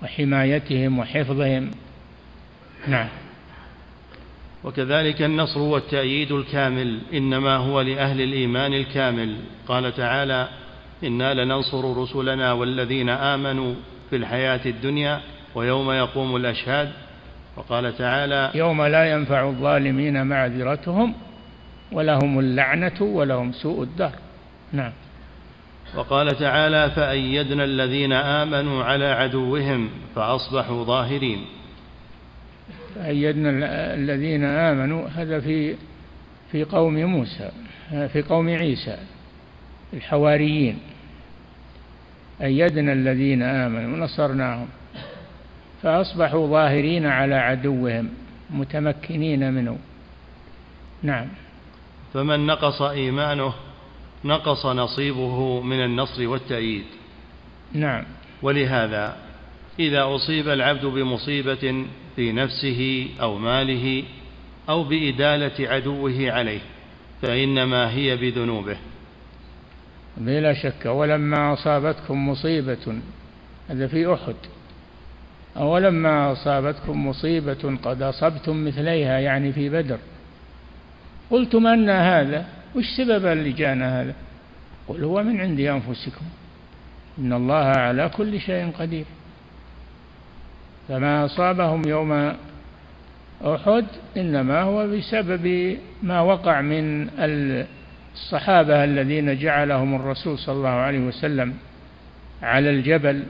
[0.03, 1.71] وحمايتهم وحفظهم.
[2.87, 3.07] نعم.
[4.63, 9.37] وكذلك النصر والتأييد الكامل إنما هو لأهل الإيمان الكامل.
[9.67, 10.47] قال تعالى
[11.03, 13.73] إنا لننصر رسلنا والذين آمنوا
[14.09, 15.21] في الحياة الدنيا
[15.55, 16.91] ويوم يقوم الأشهاد.
[17.55, 21.13] وقال تعالى يوم لا ينفع الظالمين معذرتهم
[21.91, 24.13] ولهم اللعنة ولهم سوء الدار.
[24.73, 24.91] نعم.
[25.95, 31.45] وقال تعالى فأيدنا الذين آمنوا على عدوهم فأصبحوا ظاهرين.
[33.05, 33.49] أيدنا
[33.93, 35.75] الذين آمنوا هذا في
[36.51, 37.49] في قوم موسى
[38.13, 38.97] في قوم عيسى
[39.93, 40.79] الحواريين.
[42.41, 44.67] أيدنا الذين آمنوا ونصرناهم
[45.83, 48.09] فأصبحوا ظاهرين على عدوهم
[48.49, 49.77] متمكنين منه.
[51.03, 51.27] نعم.
[52.13, 53.53] فمن نقص إيمانه
[54.25, 56.85] نقص نصيبه من النصر والتأييد.
[57.73, 58.03] نعم.
[58.41, 59.17] ولهذا
[59.79, 64.03] إذا أصيب العبد بمصيبة في نفسه أو ماله
[64.69, 66.59] أو بإدالة عدوه عليه
[67.21, 68.77] فإنما هي بذنوبه.
[70.17, 70.85] بلا شك.
[70.85, 73.01] ولما أصابتكم مصيبة
[73.69, 74.35] هذا في أحد.
[75.57, 79.97] أولما أصابتكم مصيبة قد أصبتم مثليها يعني في بدر.
[81.29, 82.45] قلتم أن هذا
[82.75, 84.13] وش سبب اللي جانا هذا؟
[84.87, 86.25] قل هو من عند أنفسكم.
[87.19, 89.05] إن الله على كل شيء قدير.
[90.87, 92.33] فما أصابهم يوم
[93.45, 93.85] أحد
[94.17, 97.09] إنما هو بسبب ما وقع من
[98.13, 101.53] الصحابة الذين جعلهم الرسول صلى الله عليه وسلم
[102.41, 103.23] على الجبل.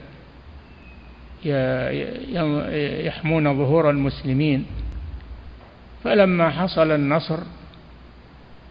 [3.06, 4.66] يحمون ظهور المسلمين.
[6.04, 7.40] فلما حصل النصر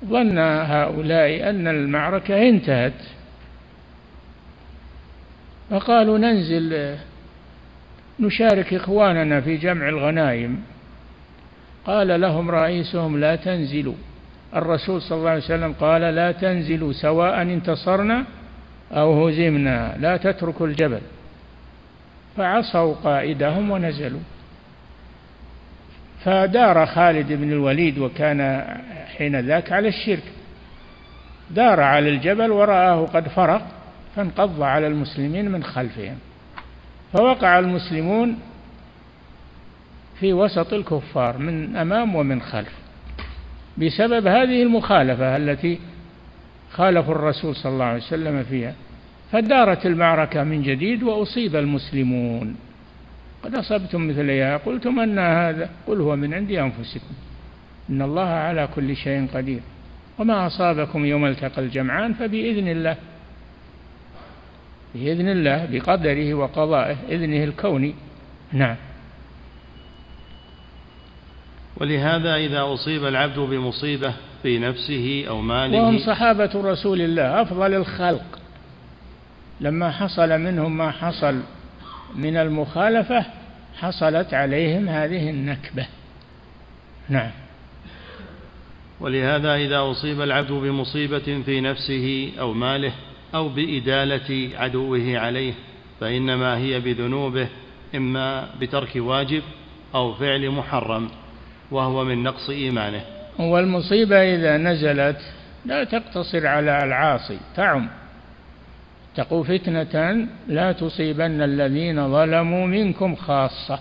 [0.05, 2.93] ظن هؤلاء أن المعركة انتهت.
[5.71, 6.97] فقالوا ننزل
[8.21, 10.62] نشارك إخواننا في جمع الغنائم.
[11.87, 13.95] قال لهم رئيسهم لا تنزلوا.
[14.57, 18.25] الرسول صلى الله عليه وسلم قال لا تنزلوا سواء انتصرنا
[18.93, 21.01] أو هزمنا لا تتركوا الجبل.
[22.37, 24.20] فعصوا قائدهم ونزلوا.
[26.24, 28.64] فدار خالد بن الوليد وكان
[29.16, 30.22] حين ذاك على الشرك.
[31.51, 33.66] دار على الجبل ورآه قد فرق
[34.16, 36.16] فانقض على المسلمين من خلفهم.
[37.12, 38.39] فوقع المسلمون
[40.20, 42.72] في وسط الكفار من أمام ومن خلف.
[43.78, 45.78] بسبب هذه المخالفة التي
[46.72, 48.74] خالفوا الرسول صلى الله عليه وسلم فيها.
[49.33, 52.57] فدارت المعركة من جديد وأصيب المسلمون.
[53.45, 57.14] قد أصبتم مثلها قلتم أن هذا قل هو من عند أنفسكم.
[57.91, 59.61] إن الله على كل شيء قدير.
[60.18, 62.97] وما أصابكم يوم التقى الجمعان فبإذن الله
[64.95, 67.95] بإذن الله بقدره وقضائه إذنه الكوني
[68.53, 68.76] نعم.
[71.76, 78.39] ولهذا إذا أصيب العبد بمصيبة في نفسه أو ماله وهم صحابة رسول الله أفضل الخلق.
[79.61, 81.40] لما حصل منهم ما حصل
[82.14, 83.24] من المخالفة
[83.78, 85.86] حصلت عليهم هذه النكبة.
[87.08, 87.30] نعم.
[89.00, 92.92] ولهذا إذا أصيب العبد بمصيبة في نفسه أو ماله
[93.34, 95.52] أو بإدالة عدوه عليه
[96.00, 97.48] فإنما هي بذنوبه
[97.94, 99.42] إما بترك واجب
[99.94, 101.08] أو فعل محرم
[101.70, 103.00] وهو من نقص إيمانه.
[103.38, 105.20] والمصيبة إذا نزلت
[105.64, 107.99] لا تقتصر على العاصي تعم.
[109.16, 113.80] تقوا فتنة لا تصيبن الذين ظلموا منكم خاصة.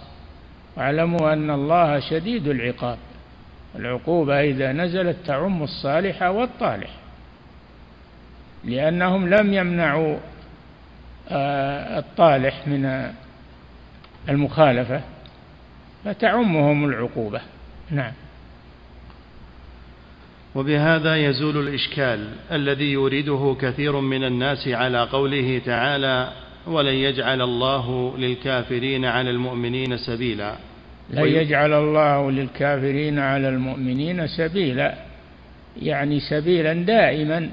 [0.78, 2.98] واعلموا أن الله شديد العقاب.
[3.76, 6.90] العقوبة إذا نزلت تعم الصالح والطالح.
[8.64, 10.18] لأنهم لم يمنعوا
[11.32, 13.12] آه، الطالح من
[14.30, 15.02] المخالفة
[16.06, 17.42] فتعمهم العقوبة.
[17.92, 18.12] نعم.
[20.56, 26.32] وبهذا يزول الإشكال الذي يريده كثير من الناس على قوله تعالى
[26.68, 30.56] ولن يجعل الله للكافرين على المؤمنين سبيلا.
[31.10, 34.96] لن يجعل الله للكافرين على المؤمنين سبيلا.
[35.82, 37.50] يعني سبيلا دائما.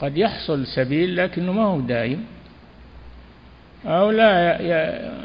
[0.00, 2.24] قد يحصل سبيل لكنه ما هو دائم.
[3.84, 4.58] أو لا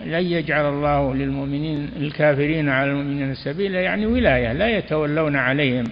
[0.05, 5.85] لن يجعل الله للمؤمنين الكافرين على المؤمنين سبيلا يعني ولاية لا يتولون عليهم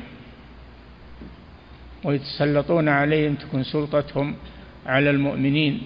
[2.04, 4.36] ويتسلطون عليهم تكون سلطتهم
[4.86, 5.82] على المؤمنين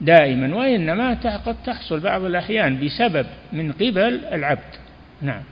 [0.00, 1.14] دائما وإنما
[1.46, 4.74] قد تحصل بعض الأحيان بسبب من قبل العبد.
[5.22, 5.42] نعم.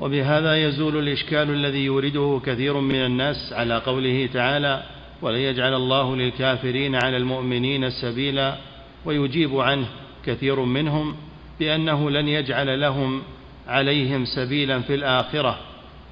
[0.00, 4.82] وبهذا يزول الإشكال الذي يورده كثير من الناس على قوله تعالى
[5.22, 8.56] ولن يجعل الله للكافرين على المؤمنين سبيلا
[9.04, 9.86] ويجيب عنه
[10.26, 11.16] كثير منهم
[11.60, 13.22] بأنه لن يجعل لهم
[13.68, 15.58] عليهم سبيلا في الآخرة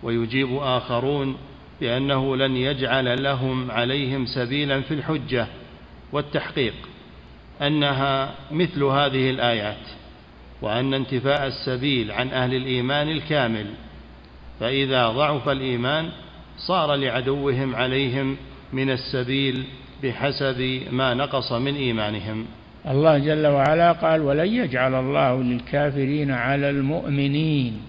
[0.02, 1.36] ويجيب آخرون
[1.80, 5.46] بأنه لن يجعل لهم عليهم سبيلا في الحجة
[6.12, 6.74] والتحقيق.
[7.62, 9.86] أنها مثل هذه الآيات
[10.62, 13.66] وأن انتفاء السبيل عن أهل الإيمان الكامل
[14.60, 16.10] فإذا ضعف الإيمان
[16.58, 18.36] صار لعدوهم عليهم
[18.72, 19.64] من السبيل
[20.02, 22.46] بحسب ما نقص من إيمانهم.
[22.88, 27.80] الله جل وعلا قال ولن يجعل الله للكافرين على المؤمنين.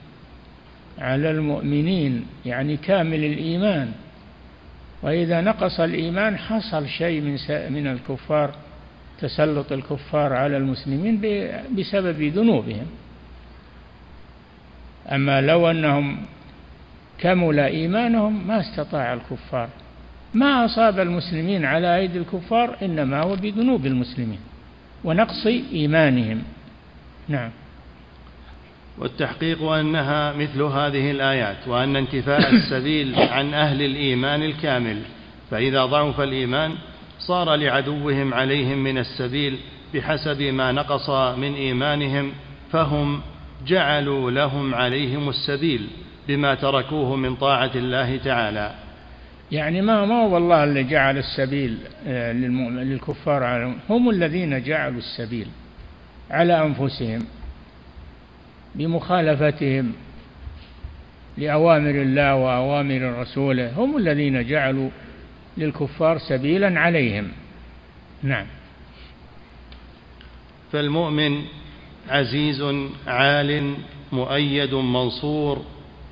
[1.00, 3.92] على المؤمنين يعني كامل الإيمان.
[5.02, 7.38] وإذا نقص الإيمان حصل شيء من
[7.74, 8.56] من الكفار
[9.22, 11.22] تسلط الكفار على المسلمين
[11.78, 12.86] بسبب ذنوبهم.
[15.12, 16.18] أما لو أنهم
[17.20, 19.70] كمل إيمانهم ما استطاع الكفار.
[20.34, 24.40] ما أصاب المسلمين على أيدي الكفار إنما هو بذنوب المسلمين.
[25.04, 26.44] ونقص إيمانهم.
[27.28, 27.50] نعم.
[28.98, 35.02] والتحقيق أنها مثل هذه الآيات وأن انتفاء السبيل عن أهل الإيمان الكامل.
[35.52, 36.76] فإذا ضعف الإيمان
[37.20, 39.58] صار لعدوهم عليهم من السبيل
[39.94, 42.32] بحسب ما نقص من إيمانهم
[42.72, 43.22] فهم
[43.68, 45.88] جعلوا لهم عليهم السبيل
[46.28, 48.87] بما تركوه من طاعة الله تعالى.
[49.52, 51.78] يعني ما ما هو الله اللي جعل السبيل
[52.08, 55.48] آه، للكفار على هم الذين جعلوا السبيل
[56.32, 57.26] على أنفسهم
[58.76, 59.94] بمخالفتهم
[61.38, 64.90] لأوامر الله وأوامر رسوله هم الذين جعلوا
[65.58, 67.28] للكفار سبيلا عليهم.
[68.24, 68.46] نعم.
[70.72, 71.42] فالمؤمن
[72.10, 72.62] عزيز
[73.08, 73.74] عال
[74.12, 75.66] مؤيد منصور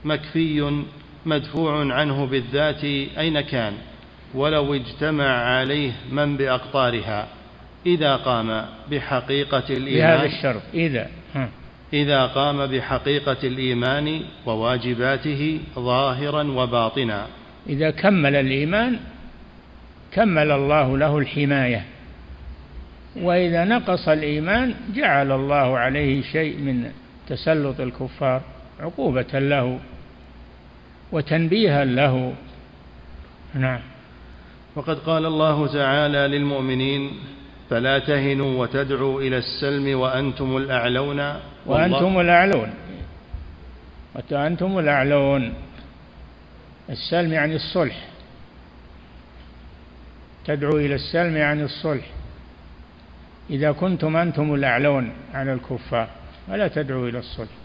[0.06, 0.82] مكفي
[1.26, 2.84] مدفوع عنه بالذات
[3.18, 3.74] أين كان
[4.34, 7.28] ولو اجتمع عليه من بأقطارها
[7.86, 10.18] إذا قام بحقيقة الإيمان.
[10.18, 11.10] بهذا الشرط إذا.
[11.94, 17.28] إذا قام بحقيقة الإيمان وواجباته ظاهرا وباطنا.
[17.70, 19.00] إذا كمل الإيمان
[20.12, 21.86] كمل الله له الحماية.
[23.16, 26.92] وإذا نقص الإيمان جعل الله عليه شيء من
[27.28, 28.42] تسلط الكفار
[28.80, 29.80] عقوبة له.
[31.12, 32.34] وتنبيها له.
[33.54, 33.80] نعم.
[34.76, 37.12] وقد قال الله تعالى للمؤمنين
[37.70, 41.20] فلا تهنوا وتدعوا إلى السلم وأنتم الأعلون.
[41.66, 42.74] وأنتم الأعلون.
[44.32, 45.54] وأنتم الأعلون.
[46.90, 48.08] السلم يعني الصلح.
[50.46, 52.06] تدعو إلى السلم يعني الصلح.
[53.50, 56.10] إذا كنتم أنتم الأعلون على الكفار
[56.48, 57.65] فلا تدعوا إلى الصلح.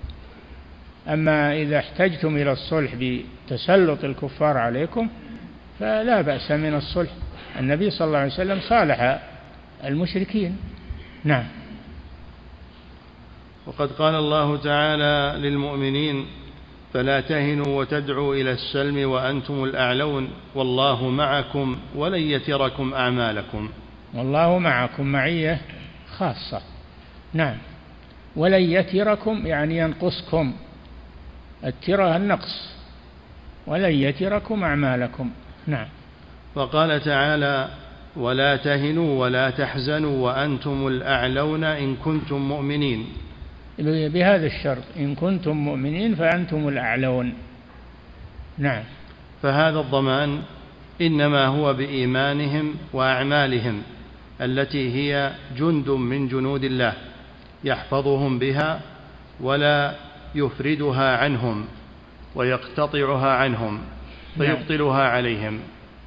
[1.11, 5.09] أما إذا احتجتم إلى الصلح بتسلط الكفار عليكم
[5.81, 7.11] فلا بأس من الصلح.
[7.59, 9.21] النبي صلى الله عليه وسلم صالح
[9.85, 10.57] المشركين.
[11.25, 11.45] نعم.
[13.67, 16.27] وقد قال الله تعالى للمؤمنين
[16.93, 23.71] فلا تهنوا وتدعوا إلى السلم وأنتم الأعلون والله معكم ولن يتركم أعمالكم.
[24.15, 25.61] والله معكم معية
[26.17, 26.63] خاصة.
[27.35, 27.57] نعم.
[28.37, 30.53] ولن يتركم يعني ينقصكم.
[31.65, 32.71] الترى النقص.
[33.67, 35.31] ولن يتركم أعمالكم.
[35.67, 35.87] نعم.
[36.55, 37.69] وقال تعالى
[38.17, 43.07] ولا تهنوا ولا تحزنوا وأنتم الأعلون إن كنتم مؤمنين.
[44.09, 47.35] بهذا الشرط إن كنتم مؤمنين فأنتم الأعلون.
[48.59, 48.83] نعم.
[49.43, 50.43] فهذا الضمان
[51.01, 53.83] إنما هو بإيمانهم وأعمالهم
[54.41, 56.93] التي هي جند من جنود الله
[57.65, 58.81] يحفظهم بها
[59.41, 59.95] ولا
[60.35, 61.67] يفردها عنهم
[62.35, 63.81] ويقتطعها عنهم
[64.39, 65.61] فيبطلها عليهم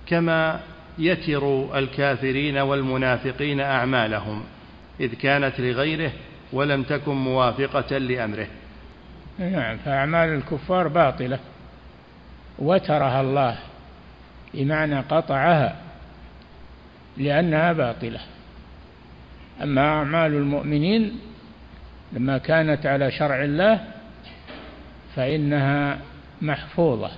[0.07, 0.59] كما
[0.99, 4.43] يتر الكافرين والمنافقين أعمالهم
[4.99, 6.11] إذ كانت لغيره
[6.53, 8.47] ولم تكن موافقة لأمره.
[9.39, 11.39] نعم فأعمال الكفار باطلة.
[12.59, 13.57] وترها الله
[14.53, 15.75] بمعنى قطعها
[17.17, 18.19] لأنها باطلة.
[19.63, 21.19] أما أعمال المؤمنين
[22.13, 23.92] لما كانت على شرع الله
[25.15, 25.99] فإنها
[26.41, 27.11] محفوظة.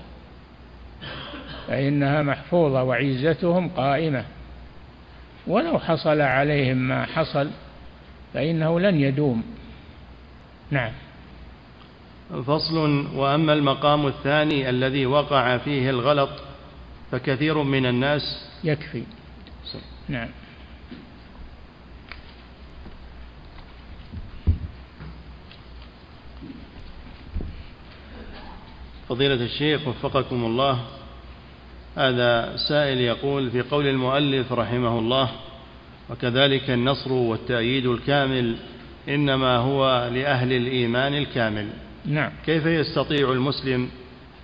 [1.68, 4.26] فإنها محفوظة وعزتهم قائمة.
[5.48, 7.50] ولو حصل عليهم ما حصل
[8.34, 9.44] فإنه لن يدوم.
[10.72, 10.92] نعم.
[12.48, 16.30] فصل وأما المقام الثاني الذي وقع فيه الغلط
[17.12, 18.22] فكثير من الناس
[18.64, 19.04] يكفي.
[20.10, 20.30] نعم.
[29.10, 30.80] فضيلة الشيخ وفقكم الله.
[31.98, 35.30] هذا سائل يقول في قول المؤلف رحمه الله
[36.10, 38.56] وكذلك النصر والتأييد الكامل
[39.10, 41.68] إنما هو لأهل الإيمان الكامل.
[42.06, 42.32] نعم.
[42.46, 43.90] كيف يستطيع المسلم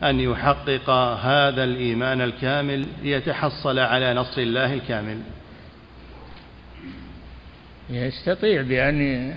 [0.04, 0.90] أن يحقق
[1.24, 5.22] هذا الإيمان الكامل ليتحصل على نصر الله الكامل؟
[7.90, 9.34] يستطيع بأن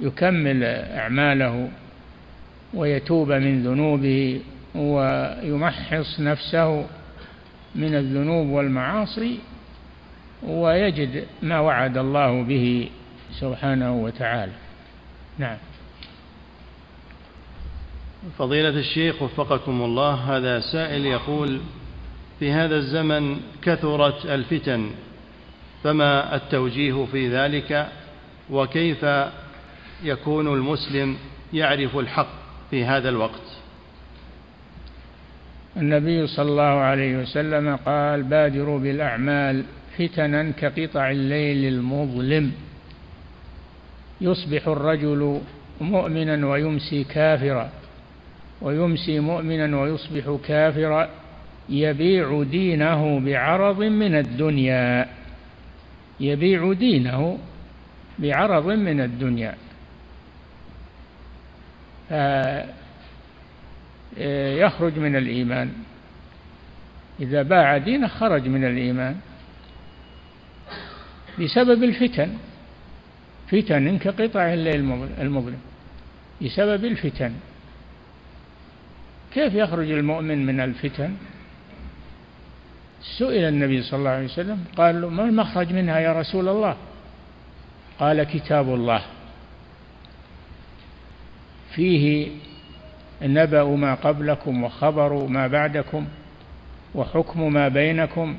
[0.00, 1.70] يكمل أعماله
[2.74, 4.40] ويتوب من ذنوبه
[4.74, 6.86] ويمحص نفسه
[7.74, 9.38] من الذنوب والمعاصي
[10.42, 12.90] ويجد ما وعد الله به
[13.32, 14.52] سبحانه وتعالى.
[15.38, 15.56] نعم.
[18.38, 21.60] فضيلة الشيخ وفقكم الله هذا سائل يقول
[22.38, 24.90] في هذا الزمن كثرت الفتن
[25.84, 27.88] فما التوجيه في ذلك؟
[28.50, 29.06] وكيف
[30.02, 31.16] يكون المسلم
[31.52, 33.58] يعرف الحق؟ في هذا الوقت.
[35.76, 39.64] النبي صلى الله عليه وسلم قال بادروا بالأعمال
[39.98, 42.52] فتنا كقطع الليل المظلم.
[44.20, 45.40] يصبح الرجل
[45.80, 47.70] مؤمنا ويمسي كافرا
[48.62, 51.08] ويمسي مؤمنا ويصبح كافرا
[51.68, 55.08] يبيع دينه بعرض من الدنيا.
[56.20, 57.38] يبيع دينه
[58.18, 59.54] بعرض من الدنيا.
[64.64, 65.72] يخرج من الإيمان.
[67.20, 69.16] إذا باع دينه خرج من الإيمان
[71.40, 72.30] بسبب الفتن.
[73.48, 74.80] فتن كقطع الليل
[75.20, 75.60] المظلم.
[76.42, 77.32] بسبب الفتن.
[79.34, 81.14] كيف يخرج المؤمن من الفتن؟
[83.18, 86.76] سئل النبي صلى الله عليه وسلم قال له ما المخرج منها يا رسول الله؟
[87.98, 89.02] قال كتاب الله.
[91.78, 92.28] فيه
[93.22, 96.06] نبأ ما قبلكم وخبر ما بعدكم
[96.94, 98.36] وحكم ما بينكم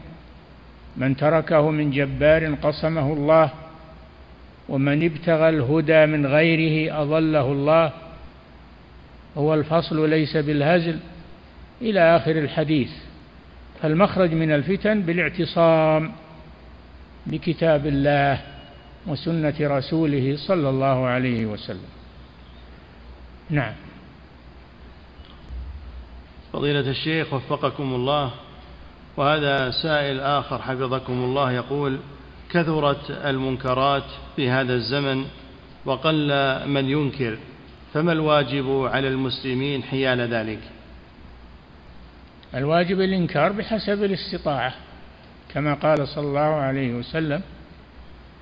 [0.98, 3.52] من تركه من جبار قسمه الله
[4.70, 7.92] ومن ابتغى الهدى من غيره أضله الله
[9.38, 11.00] هو الفصل ليس بالهزل
[11.82, 12.92] إلى آخر الحديث
[13.82, 16.12] فالمخرج من الفتن بالاعتصام
[17.28, 18.42] بكتاب الله
[19.08, 21.99] وسنة رسوله صلى الله عليه وسلم
[23.50, 23.74] نعم.
[26.54, 28.32] فضيلة الشيخ وفقكم الله
[29.18, 32.00] وهذا سائل آخر حفظكم الله يقول
[32.50, 34.04] كثرت المنكرات
[34.36, 35.26] في هذا الزمن
[35.86, 36.28] وقل
[36.68, 37.38] من ينكر
[37.94, 40.60] فما الواجب على المسلمين حيال ذلك؟
[42.56, 44.74] الواجب الإنكار بحسب الاستطاعة
[45.54, 47.42] كما قال صلى الله عليه وسلم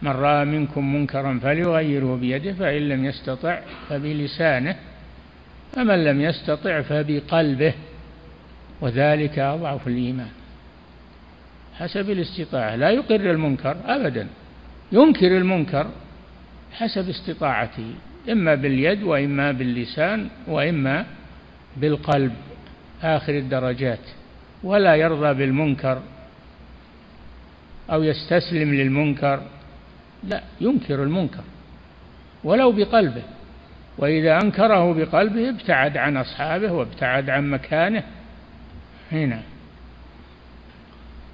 [0.01, 4.75] من رأى منكم منكرا فليغيره بيده فإن لم يستطع فبلسانه
[5.73, 7.73] فمن لم يستطع فبقلبه
[8.81, 10.29] وذلك أضعف الإيمان.
[11.73, 14.27] حسب الاستطاعة لا يقر المنكر أبدا
[14.91, 15.87] ينكر المنكر
[16.71, 17.93] حسب استطاعته
[18.29, 21.05] إما باليد وإما باللسان وإما
[21.77, 22.33] بالقلب
[23.03, 23.99] آخر الدرجات.
[24.63, 26.01] ولا يرضى بالمنكر
[27.91, 29.41] أو يستسلم للمنكر
[30.23, 31.43] لا ينكر المنكر
[32.43, 33.23] ولو بقلبه.
[33.97, 38.03] وإذا أنكره بقلبه ابتعد عن أصحابه وابتعد عن مكانه.
[39.11, 39.41] هنا.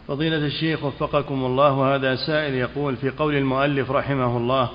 [0.07, 4.69] فضيلة الشيخ وفقكم الله هذا سائل يقول في قول المؤلف رحمه الله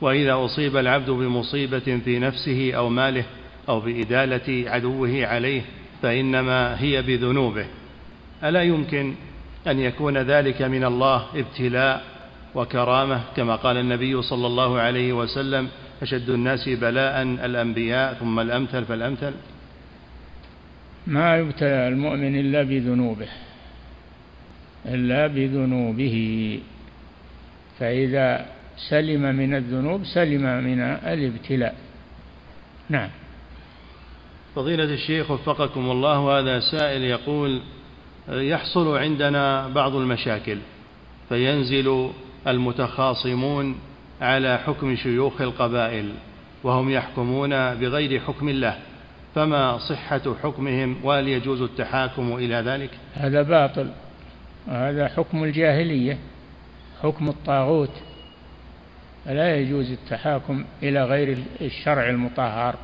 [0.00, 3.24] وإذا أصيب العبد بمصيبة في نفسه أو ماله
[3.68, 5.62] أو بإدالة عدوه عليه
[6.02, 7.66] فإنما هي بذنوبه.
[8.44, 9.14] ألا يمكن
[9.66, 12.04] أن يكون ذلك من الله ابتلاء
[12.54, 15.68] وكرامة كما قال النبي صلى الله عليه وسلم
[16.02, 19.32] أشد الناس بلاء الأنبياء ثم الأمثل فالأمثل.
[21.06, 23.28] ما يبتلى المؤمن إلا بذنوبه
[24.86, 26.16] إلا بذنوبه.
[27.78, 28.46] فإذا
[28.90, 31.74] سلم من الذنوب سلم من الابتلاء.
[32.88, 33.10] نعم.
[34.54, 37.60] فضيلة الشيخ وفقكم الله هذا سائل يقول
[38.28, 40.58] يحصل عندنا بعض المشاكل
[41.28, 42.10] فينزل
[42.46, 43.76] المتخاصمون
[44.20, 46.12] على حكم شيوخ القبائل
[46.62, 48.78] وهم يحكمون بغير حكم الله
[49.34, 53.90] فما صحة حكمهم وهل يجوز التحاكم إلى ذلك؟ هذا باطل
[54.68, 56.18] وهذا حكم الجاهلية
[57.02, 57.92] حكم الطاغوت.
[59.24, 62.74] فلا يجوز التحاكم إلى غير الشرع المطهر.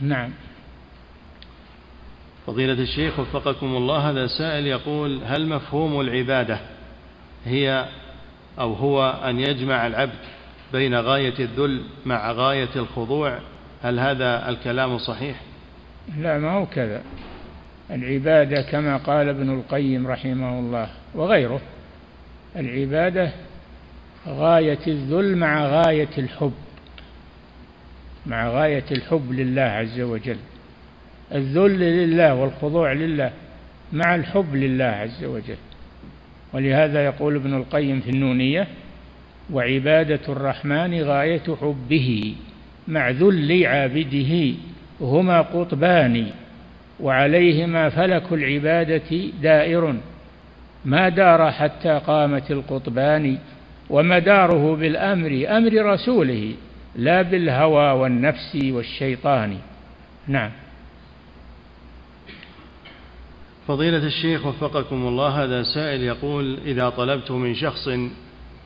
[0.00, 0.30] نعم.
[2.46, 6.58] فضيلة الشيخ وفقكم الله هذا سائل يقول هل مفهوم العبادة
[7.44, 7.88] هي
[8.60, 10.18] أو هو أن يجمع العبد
[10.72, 13.38] بين غاية الذل مع غاية الخضوع؟
[13.82, 15.40] هل هذا الكلام صحيح؟
[16.18, 17.02] لا ما هو كذا.
[17.90, 21.60] العبادة كما قال ابن القيم رحمه الله وغيره
[22.56, 23.30] العبادة
[24.28, 26.52] غاية الذل مع غاية الحب
[28.26, 30.38] مع غاية الحب لله عز وجل.
[31.34, 33.32] الذل لله والخضوع لله
[33.92, 35.56] مع الحب لله عز وجل.
[36.52, 38.66] ولهذا يقول ابن القيم في النونية
[39.52, 42.34] وعبادة الرحمن غاية حبه
[42.88, 44.54] مع ذل عابده
[45.00, 46.26] هما قطبان
[47.00, 49.94] وعليهما فلك العبادة دائر.
[50.84, 53.38] ما دار حتى قامت القطبان
[53.90, 56.54] ومداره بالأمر أمر رسوله
[56.96, 59.56] لا بالهوى والنفس والشيطان.
[60.28, 60.50] نعم.
[63.70, 67.88] فضيلة الشيخ وفقكم الله هذا سائل يقول إذا طلبت من شخص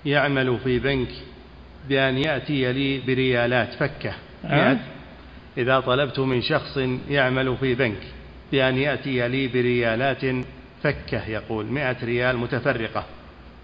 [0.07, 1.09] يعمل في بنك
[1.89, 4.79] بأن يأتي لي بريالات فكة أه؟
[5.59, 6.79] إذا طلبت من شخص
[7.11, 8.01] يعمل في بنك
[8.53, 10.45] بأن يأتي لي بريالات
[10.83, 13.05] فكة يقول مئة ريال متفرقة.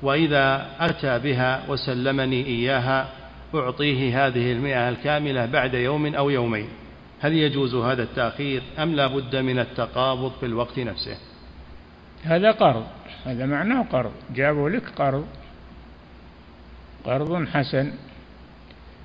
[0.03, 3.09] وإذا أتى بها وسلمني إياها
[3.55, 6.69] أعطيه هذه المئة الكاملة بعد يوم أو يومين.
[7.21, 11.30] هل يجوز هذا التأخير أم لا بد من التقابض في الوقت نفسه؟
[12.25, 12.87] هذا قرض
[13.25, 15.27] هذا معناه قرض جابوا لك قرض
[17.05, 17.93] قرض حسن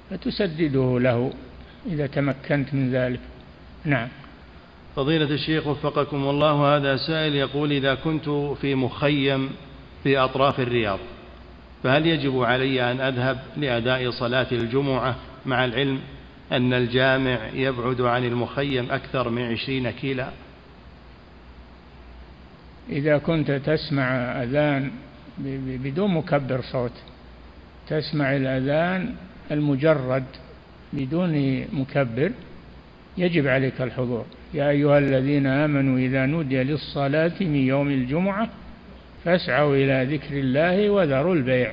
[0.09, 1.33] فتسدده له
[1.85, 3.19] إذا تمكنت من ذلك.
[3.85, 4.07] نعم.
[4.95, 8.29] فضيلة الشيخ وفقكم الله هذا سائل يقول إذا كنت
[8.61, 9.49] في مخيم
[10.03, 10.99] في أطراف الرياض
[11.83, 15.99] فهل يجب علي أن أذهب لأداء صلاة الجمعة مع العلم
[16.51, 20.29] أن الجامع يبعد عن المخيم أكثر من عشرين كيلا؟
[22.89, 24.05] إذا كنت تسمع
[24.43, 24.91] أذان
[25.83, 26.91] بدون مكبر صوت
[27.87, 29.15] تسمع الأذان
[29.51, 30.23] المجرد
[30.93, 32.31] بدون مكبر
[33.17, 34.25] يجب عليك الحضور.
[34.53, 38.49] يا أيها الذين آمنوا إذا نودي للصلاة من يوم الجمعة
[39.25, 41.71] فاسعوا إلى ذكر الله وذروا البيع.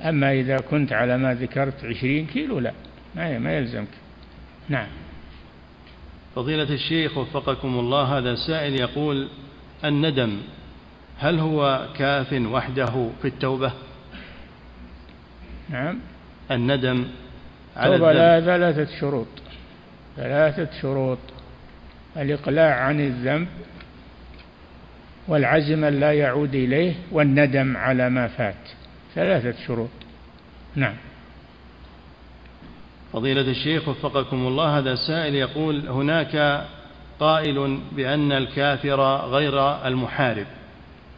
[0.00, 2.72] أما إذا كنت على ما ذكرت عشرين كيلو لا
[3.14, 3.88] ما يلزمك.
[4.68, 4.86] نعم.
[6.34, 9.28] فضيلة الشيخ وفقكم الله هذا سائل يقول
[9.84, 10.38] الندم.
[11.18, 13.72] هل هو كاف وحده في التوبة؟
[15.70, 15.98] نعم.
[16.50, 17.04] الندم
[17.76, 19.26] على التوبة لها ثلاثة شروط.
[20.16, 21.18] ثلاثة شروط.
[22.16, 23.48] الإقلاع عن الذنب
[25.28, 28.68] والعزم لا يعود إليه والندم على ما فات.
[29.14, 29.90] ثلاثة شروط.
[30.76, 30.94] نعم.
[33.12, 36.64] فضيلة الشيخ وفقكم الله هذا سائل يقول هناك
[37.20, 40.46] قائل بأن الكافر غير المحارب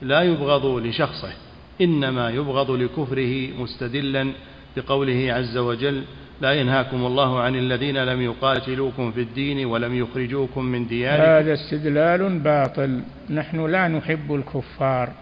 [0.02, 1.32] لا يبغض لشخصه
[1.80, 4.32] إنما يبغض لكفره مستدلا
[4.76, 6.04] بقوله عز وجل
[6.40, 11.22] لا ينهاكم الله عن الذين لم يقاتلوكم في الدين ولم يخرجوكم من دياركم.
[11.22, 15.12] هذا استدلال باطل نحن لا نحب الكفار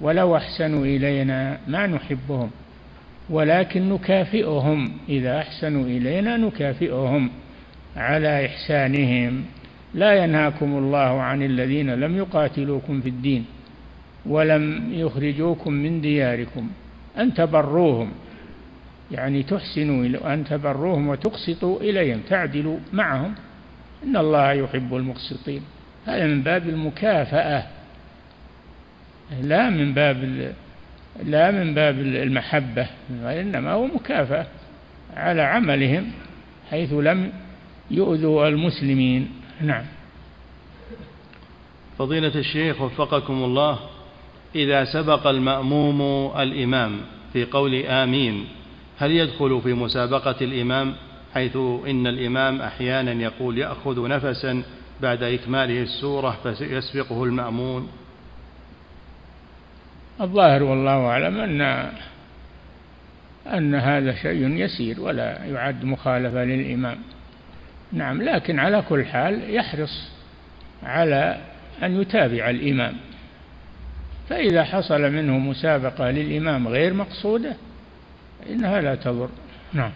[0.00, 2.50] ولو أحسنوا إلينا ما نحبهم
[3.30, 7.30] ولكن نكافئهم إذا أحسنوا إلينا نكافئهم
[7.96, 9.44] على إحسانهم.
[9.94, 13.44] لا ينهاكم الله عن الذين لم يقاتلوكم في الدين
[14.26, 16.70] ولم يخرجوكم من دياركم.
[17.18, 18.10] أن تبروهم
[19.10, 23.34] يعني تحسنوا أن تبروهم وتقسطوا إليهم تعدلوا معهم.
[24.04, 25.62] إن الله يحب المقسطين.
[26.06, 27.66] هذا من باب المكافأة
[29.42, 30.52] لا من باب
[31.24, 32.86] لا من باب المحبة
[33.22, 34.46] وإنما هو مكافأة
[35.16, 36.04] على عملهم
[36.70, 37.32] حيث لم
[37.90, 39.39] يؤذوا المسلمين.
[39.60, 39.84] نعم.
[41.98, 43.78] فضيلة الشيخ وفقكم الله
[44.54, 47.00] إذا سبق المأموم الإمام
[47.32, 48.46] في قول آمين
[48.98, 50.94] هل يدخل في مسابقة الإمام
[51.34, 51.56] حيث
[51.86, 54.62] إن الإمام أحيانا يقول يأخذ نفسا
[55.00, 57.88] بعد إكماله السورة فيسبقه المأمون؟
[60.20, 61.90] الظاهر والله أعلم أن
[63.46, 66.98] أن هذا شيء يسير ولا يعد مخالفة للإمام.
[67.92, 70.10] نعم لكن على كل حال يحرص
[70.82, 71.40] على
[71.82, 72.96] أن يتابع الإمام.
[74.28, 77.56] فإذا حصل منه مسابقة للإمام غير مقصودة
[78.50, 79.28] إنها لا تضر.
[79.72, 79.90] نعم.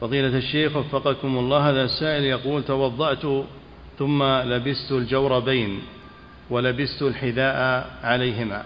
[0.00, 3.46] فضيلة الشيخ وفقكم الله هذا السائل يقول توضأت
[3.98, 5.80] ثم لبست الجوربين
[6.50, 8.62] ولبست الحذاء عليهما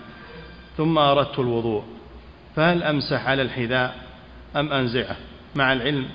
[0.77, 1.85] ثم أردت الوضوء
[2.57, 3.97] فهل أمسح على الحذاء
[4.57, 5.17] أم أنزعه؟
[5.55, 6.07] مع العلم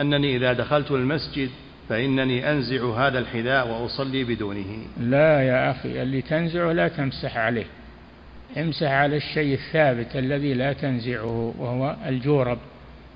[0.00, 1.50] أنني إذا دخلت المسجد
[1.88, 4.86] فإنني أنزع هذا الحذاء وأصلي بدونه.
[5.00, 7.66] لا يا أخي اللي تنزعه لا تمسح عليه.
[8.56, 12.58] امسح على الشيء الثابت الذي لا تنزعه وهو الجورب.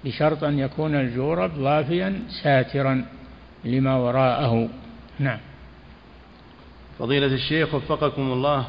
[0.04, 3.04] بشرط أن يكون الجورب ضافيا ساترا
[3.64, 4.68] لما وراءه.
[5.18, 5.38] نعم.
[6.98, 8.66] فضيلة الشيخ وفقكم الله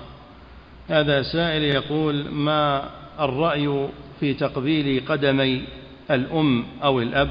[0.89, 2.89] هذا سائل يقول ما
[3.19, 3.87] الرأي
[4.19, 5.63] في تقبيل قدمي
[6.11, 7.29] الأم أو الأب؟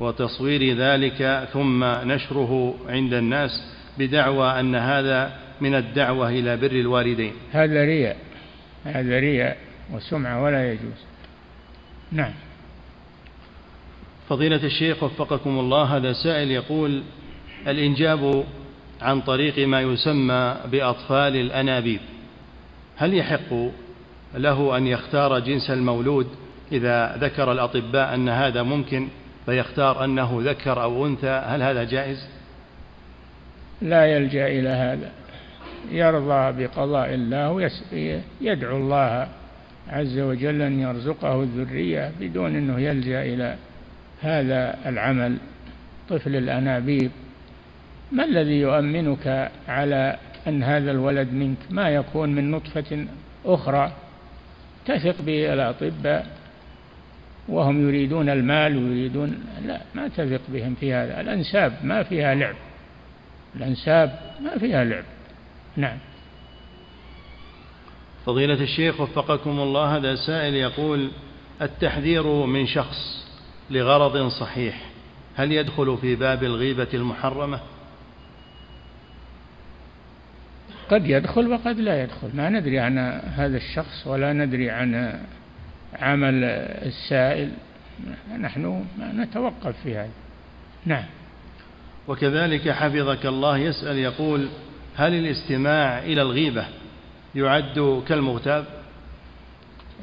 [0.00, 3.50] وتصوير ذلك ثم نشره عند الناس
[3.98, 7.32] بدعوى أن هذا من الدعوة إلى بر الوالدين.
[7.52, 8.16] هذا رياء.
[8.84, 9.56] هذا رياء
[9.92, 11.04] وسمعة ولا يجوز.
[12.12, 12.32] نعم.
[14.28, 17.02] فضيلة الشيخ وفقكم الله هذا سائل يقول
[17.66, 18.44] الإنجاب
[19.02, 22.00] عن طريق ما يسمى بأطفال الأنابيب
[22.96, 23.54] هل يحق
[24.34, 26.26] له أن يختار جنس المولود
[26.72, 29.08] إذا ذكر الأطباء أن هذا ممكن؟
[29.50, 32.28] فيختار أنه ذكر أو أنثى هل هذا جائز؟
[33.82, 35.10] لا يلجأ إلى هذا.
[35.90, 39.28] يرضى بقضاء الله ويدعو الله
[39.88, 43.56] عز وجل أن يرزقه الذرية بدون أنه يلجأ إلى
[44.20, 45.36] هذا العمل.
[46.08, 47.10] طفل الأنابيب
[48.12, 50.16] ما الذي يؤمنك على
[50.48, 53.06] أن هذا الولد منك؟ ما يكون من نطفة
[53.44, 53.92] أخرى.
[54.86, 56.26] تثق به الأطباء
[57.50, 61.20] وهم يريدون المال ويريدون لا ما تثق بهم في هذا.
[61.20, 62.54] الأنساب ما فيها لعب.
[63.56, 65.04] الأنساب ما فيها لعب.
[65.76, 65.98] نعم.
[68.26, 71.10] فضيلة الشيخ وفقكم الله هذا سائل يقول
[71.62, 73.26] التحذير من شخص
[73.70, 74.90] لغرض صحيح
[75.36, 77.60] هل يدخل في باب الغيبة المحرمة؟
[80.90, 82.30] قد يدخل وقد لا يدخل.
[82.34, 82.98] ما ندري عن
[83.34, 85.20] هذا الشخص ولا ندري عن
[85.98, 86.44] عمل
[86.84, 87.50] السائل.
[88.40, 90.10] نحن نتوقف في هذا.
[90.86, 91.04] نعم.
[92.08, 94.48] وكذلك حفظك الله يسأل يقول
[94.96, 96.64] هل الاستماع إلى الغيبة
[97.34, 98.64] يعد كالمغتاب؟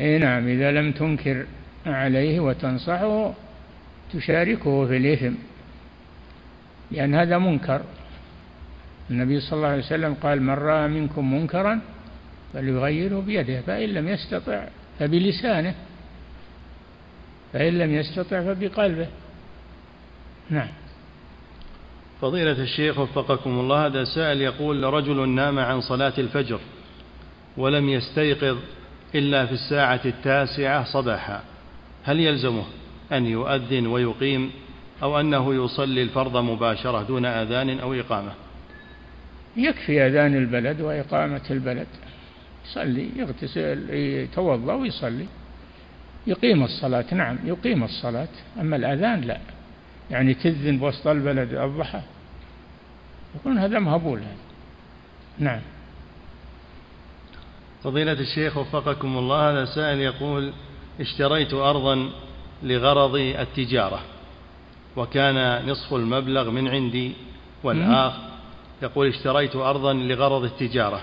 [0.01, 1.45] إي نعم إذا لم تنكر
[1.85, 3.33] عليه وتنصحه
[4.13, 5.33] تشاركه في الإثم.
[6.91, 7.81] لأن هذا منكر.
[9.09, 11.79] النبي صلى الله عليه وسلم قال من رأى منكم منكرا
[12.53, 14.67] فليغيره بيده فإن لم يستطع
[14.99, 15.75] فبلسانه
[17.53, 19.07] فإن لم يستطع فبقلبه.
[20.49, 20.67] نعم.
[22.21, 26.59] فضيلة الشيخ وفقكم الله هذا سائل يقول رجل نام عن صلاة الفجر
[27.57, 28.57] ولم يستيقظ
[29.15, 31.43] إلا في الساعة التاسعة صباحا
[32.03, 32.63] هل يلزمه
[33.11, 34.51] أن يؤذن ويقيم
[35.03, 38.31] أو أنه يصلي الفرض مباشرة دون أذان أو إقامة؟
[39.57, 41.87] يكفي أذان البلد وإقامة البلد.
[42.69, 45.25] يصلي يغتسل يتوضأ ويصلي.
[46.27, 48.27] يقيم الصلاة نعم يقيم الصلاة.
[48.59, 49.39] أما الأذان لا.
[50.11, 52.01] يعني تذن بوسط البلد الضحى.
[53.35, 54.35] يكون هذا مهبول هذا.
[55.39, 55.61] نعم.
[57.83, 60.53] فضيلة الشيخ وفقكم الله هذا سائل يقول
[60.99, 62.09] اشتريت أرضا
[62.63, 63.99] لغرض التجارة
[64.95, 67.11] وكان نصف المبلغ من عندي
[67.63, 68.21] والآخر.
[68.83, 71.01] يقول اشتريت أرضا لغرض التجارة.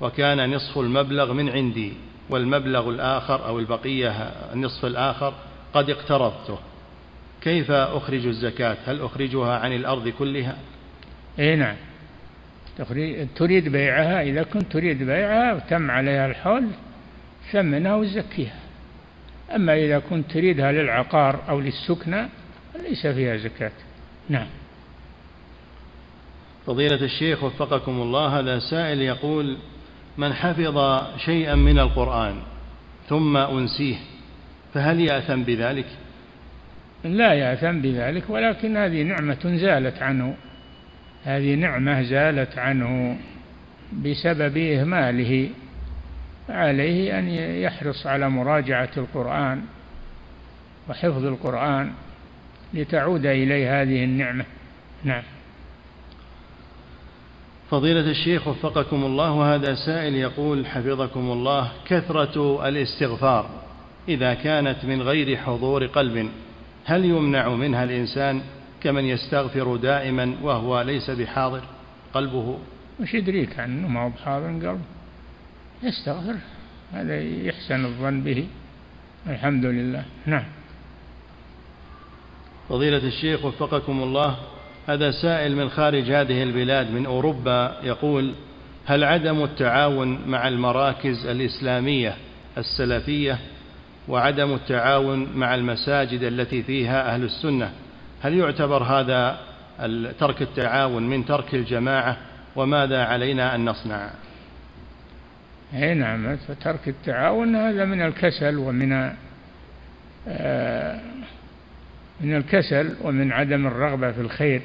[0.00, 1.92] وكان نصف المبلغ من عندي
[2.30, 4.10] والمبلغ الآخر أو البقية
[4.52, 5.34] النصف الآخر
[5.74, 6.58] قد اقترضته.
[7.40, 10.56] كيف أخرج الزكاة؟ هل أخرجها عن الأرض كلها؟
[11.38, 11.76] اي نعم.
[13.36, 16.64] تريد بيعها إذا كنت تريد بيعها وتم عليها الحول
[17.52, 18.58] ثمنها وزكيها
[19.54, 22.28] أما إذا كنت تريدها للعقار أو للسكنى
[22.82, 23.72] ليس فيها زكاة.
[24.28, 24.46] نعم.
[26.66, 29.56] فضيلة الشيخ وفقكم الله هذا سائل يقول
[30.18, 32.34] من حفظ شيئا من القرآن
[33.08, 33.96] ثم أنسيه
[34.74, 35.86] فهل يأثم بذلك؟
[37.04, 40.34] لا يأثم بذلك ولكن هذه نعمة زالت عنه.
[41.24, 43.18] هذه نعمة زالت عنه
[43.92, 45.50] بسبب إهماله
[46.48, 47.28] عليه أن
[47.62, 49.62] يحرص على مراجعة القرآن
[50.88, 51.92] وحفظ القرآن
[52.74, 54.44] لتعود إليه هذه النعمة.
[55.04, 55.22] نعم.
[57.74, 63.50] فضيلة الشيخ وفقكم الله هذا سائل يقول حفظكم الله كثرة الاستغفار
[64.08, 66.30] إذا كانت من غير حضور قلب
[66.84, 68.42] هل يمنع منها الإنسان
[68.82, 71.62] كمن يستغفر دائما وهو ليس بحاضر
[72.14, 72.58] قلبه؟
[73.00, 74.78] وش يدريك عنه ما هو بحاضر قلبه.
[75.82, 76.36] يستغفر
[76.92, 78.46] هذا يحسن الظن به.
[79.26, 80.04] الحمد لله.
[80.26, 80.44] نعم.
[82.68, 84.36] فضيلة الشيخ وفقكم الله
[84.86, 88.34] هذا سائل من خارج هذه البلاد من أوروبا يقول
[88.86, 92.14] هل عدم التعاون مع المراكز الإسلامية
[92.58, 93.38] السلفية
[94.08, 97.72] وعدم التعاون مع المساجد التي فيها أهل السنة
[98.22, 99.38] هل يعتبر هذا
[100.18, 102.16] ترك التعاون من ترك الجماعة؟
[102.56, 104.10] وماذا علينا أن نصنع؟
[105.74, 109.12] اي نعم فترك التعاون هذا من الكسل ومن
[110.28, 111.00] آه،
[112.20, 114.62] من الكسل ومن عدم الرغبة في الخير.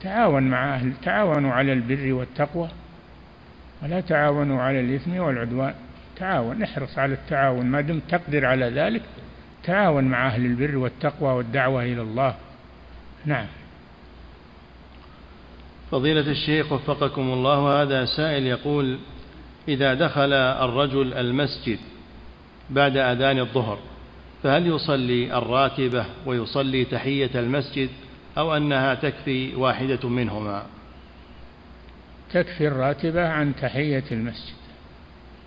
[0.00, 2.68] تعاون مع أهل تعاونوا على البر والتقوى
[3.82, 5.74] ولا تعاونوا على الإثم والعدوان.
[6.16, 7.66] تعاون احرص على التعاون.
[7.66, 9.02] ما دمت تقدر على ذلك
[9.64, 12.34] تعاون مع أهل البر والتقوى والدعوة إلى الله.
[13.26, 13.46] نعم.
[15.90, 18.98] فضيلة الشيخ وفقكم الله هذا سائل يقول
[19.68, 21.78] إذا دخل الرجل المسجد
[22.70, 23.78] بعد أذان الظهر
[24.42, 27.88] فهل يصلي الراتبة ويصلي تحية المسجد؟
[28.38, 30.62] أو أنها تكفي واحدة منهما.
[32.32, 34.58] تكفي الراتبة عن تحية المسجد.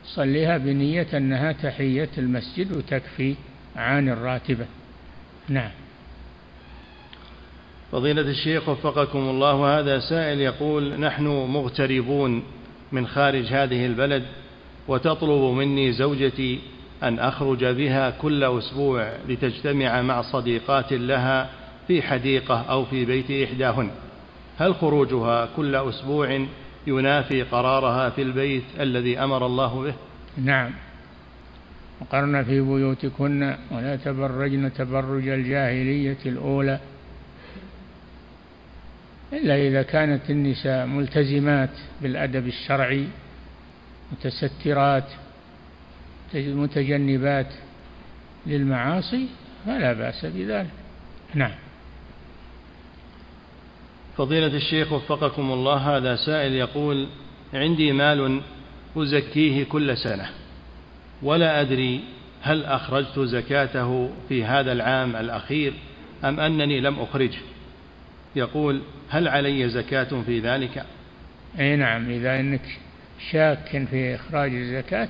[0.05, 3.35] صليها بنية أنها تحية المسجد وتكفي
[3.75, 4.65] عن الراتبة.
[5.49, 5.71] نعم.
[7.91, 12.43] فضيلة الشيخ وفقكم الله هذا سائل يقول نحن مغتربون
[12.91, 14.23] من خارج هذه البلد
[14.87, 16.59] وتطلب مني زوجتي
[17.03, 21.49] أن أخرج بها كل أسبوع لتجتمع مع صديقات لها
[21.91, 23.89] في حديقة أو في بيت إحداهن.
[24.57, 26.45] هل خروجها كل أسبوع
[26.87, 29.93] ينافي قرارها في البيت الذي أمر الله به؟
[30.37, 30.71] نعم.
[32.01, 36.79] وقرن في بيوتكن ولا تبرجن تبرج الجاهلية الأولى.
[39.33, 43.07] إلا إذا كانت النساء ملتزمات بالأدب الشرعي
[44.11, 45.09] متسترات
[46.33, 47.53] متجنبات
[48.47, 49.27] للمعاصي
[49.65, 50.71] فلا بأس بذلك.
[51.35, 51.70] نعم.
[54.18, 57.07] فضيلة الشيخ وفقكم الله هذا سائل يقول
[57.53, 58.41] عندي مال
[58.97, 60.30] أزكيه كل سنة
[61.22, 62.01] ولا أدري
[62.41, 65.74] هل أخرجت زكاته في هذا العام الأخير
[66.24, 67.39] أم أنني لم أخرجه.
[68.36, 70.86] يقول هل علي زكاة في ذلك؟
[71.59, 72.80] أي نعم إذا أنك
[73.32, 75.09] شاك في إخراج الزكاة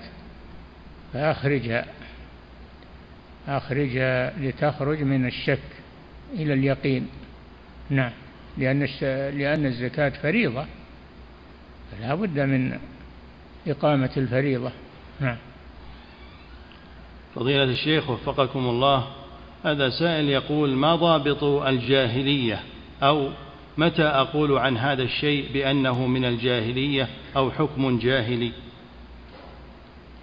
[1.14, 1.86] فأخرجها
[3.48, 5.60] أخرجها لتخرج من الشك
[6.34, 7.08] إلى اليقين.
[7.90, 8.12] نعم.
[8.58, 8.88] لأن
[9.38, 10.66] لأن الزكاة فريضة.
[11.92, 12.78] فلا بد من
[13.68, 14.72] إقامة الفريضة.
[15.20, 15.38] نعم.
[17.36, 19.08] فضيلة الشيخ وفقكم الله
[19.66, 22.60] هذا سائل يقول ما ضابط الجاهلية؟
[23.04, 23.30] أو
[23.78, 28.52] متى أقول عن هذا الشيء بأنه من الجاهلية أو حكم جاهلي؟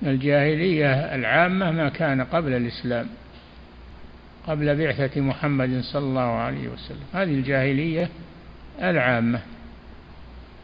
[0.03, 3.09] الجاهلية العامة ما كان قبل الإسلام.
[4.49, 7.05] قبل بعثة محمد صلى الله عليه وسلم.
[7.13, 8.09] هذه الجاهلية
[8.83, 9.41] العامة.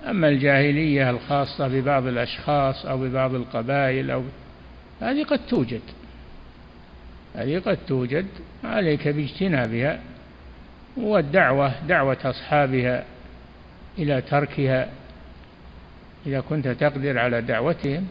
[0.06, 4.22] أما الجاهلية الخاصة ببعض الأشخاص أو ببعض القبائل أو
[5.00, 5.80] هذه قد توجد.
[7.34, 8.26] هذه قد توجد.
[8.64, 10.00] عليك باجتنابها
[10.96, 13.04] والدعوة دعوة أصحابها
[13.98, 14.88] إلى تركها
[16.26, 18.06] إذا كنت تقدر على دعوتهم.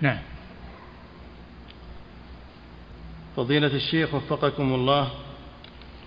[0.00, 0.18] نعم.
[3.36, 5.08] فضيلة الشيخ وفقكم الله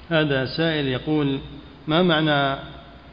[0.09, 1.39] هذا سائل يقول
[1.87, 2.59] ما معنى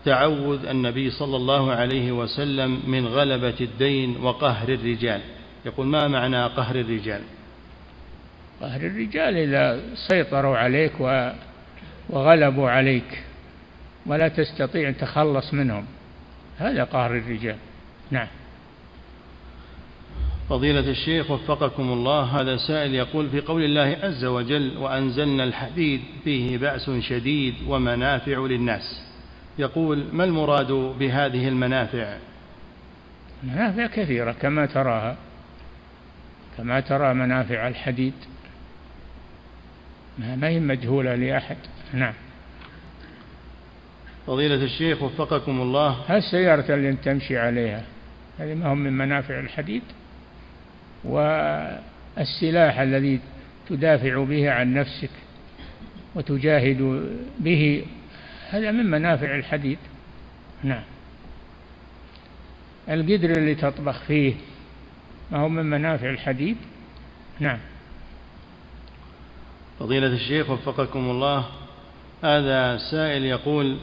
[0.05, 5.21] تعوذ النبي صلى الله عليه وسلم من غلبة الدين وقهر الرجال؟
[5.65, 7.21] يقول ما معنى قهر الرجال؟
[8.61, 10.93] قهر الرجال إذا سيطروا عليك
[12.11, 13.23] وغلبوا عليك
[14.07, 15.87] ولا تستطيع أن تخلص منهم.
[16.59, 17.57] هذا قهر الرجال.
[18.11, 18.27] نعم.
[20.49, 26.59] فضيلة الشيخ وفقكم الله هذا سائل يقول في قول الله عز وجل وأنزلنا الحديد فيه
[26.59, 29.03] بأس شديد ومنافع للناس
[29.59, 32.17] يقول ما المراد بهذه المنافع؟
[33.43, 35.17] منافع كثيرة كما تراها
[36.57, 38.15] كما ترى منافع الحديد.
[40.19, 41.57] ما هي مجهولة لأحد.
[41.93, 42.15] نعم.
[44.27, 46.17] فضيلة الشيخ وفقكم الله.
[46.17, 47.85] السيارة اللي تمشي عليها.
[48.39, 49.83] هذه ما هم من منافع الحديد.
[51.05, 53.21] والسلاح الذي
[53.69, 55.11] تدافع به عن نفسك
[56.15, 57.85] وتجاهد به
[58.51, 59.79] هذا من منافع الحديد.
[60.65, 60.83] نعم.
[62.89, 64.35] القدر اللي تطبخ فيه
[65.31, 66.57] ما هو من منافع الحديد؟
[67.41, 67.59] نعم.
[69.81, 71.47] فضيلة الشيخ وفقكم الله
[72.25, 73.79] هذا سائل يقول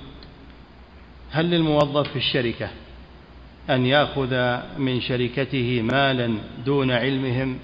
[1.31, 2.69] هل للموظف في الشركة
[3.69, 7.59] أن يأخذ من شركته مالا دون علمهم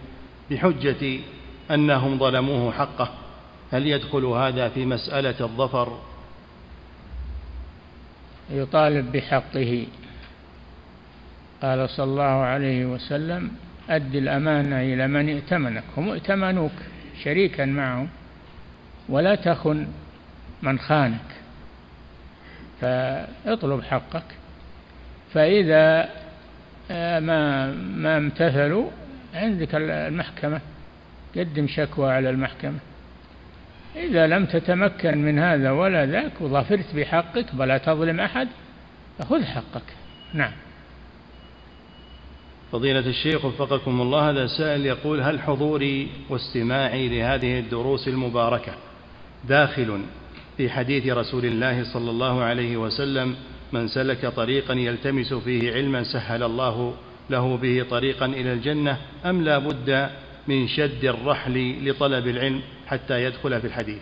[0.52, 1.20] بحجة
[1.72, 3.10] أنهم ظلموه حقه.
[3.72, 6.00] هل يدخل هذا في مسألة الظفر؟
[8.50, 9.88] يطالب بحقه.
[11.62, 13.52] قال صلى الله عليه وسلم
[13.90, 16.72] أد الأمانة إلى من ائتمنك هم ائتمنوك
[17.24, 18.10] شريكا معهم
[19.10, 19.88] ولا تخن
[20.62, 21.36] من خانك
[22.82, 24.45] فاطلب حقك.
[25.36, 26.10] فإذا
[26.92, 28.90] آه، ما ما امتثلوا
[29.34, 30.62] عندك المحكمة
[31.36, 32.80] قدم شكوى على المحكمة.
[33.96, 38.48] إذا لم تتمكن من هذا ولا ذاك وظفرت بحقك ولا تظلم أحد
[39.20, 39.84] فخذ حقك.
[40.34, 40.52] نعم.
[42.72, 48.74] فضيلة الشيخ وفقكم الله هذا سائل يقول هل حضوري واستماعي لهذه الدروس المباركة
[49.48, 50.02] داخل
[50.58, 53.36] في حديث رسول الله صلى الله عليه وسلم
[53.76, 56.94] من سلك طريقا يلتمس فيه علما سهل الله
[57.30, 60.10] له به طريقا إلى الجنة أم لا بد
[60.48, 64.00] من شد الرحل لطلب العلم حتى يدخل في الحديث؟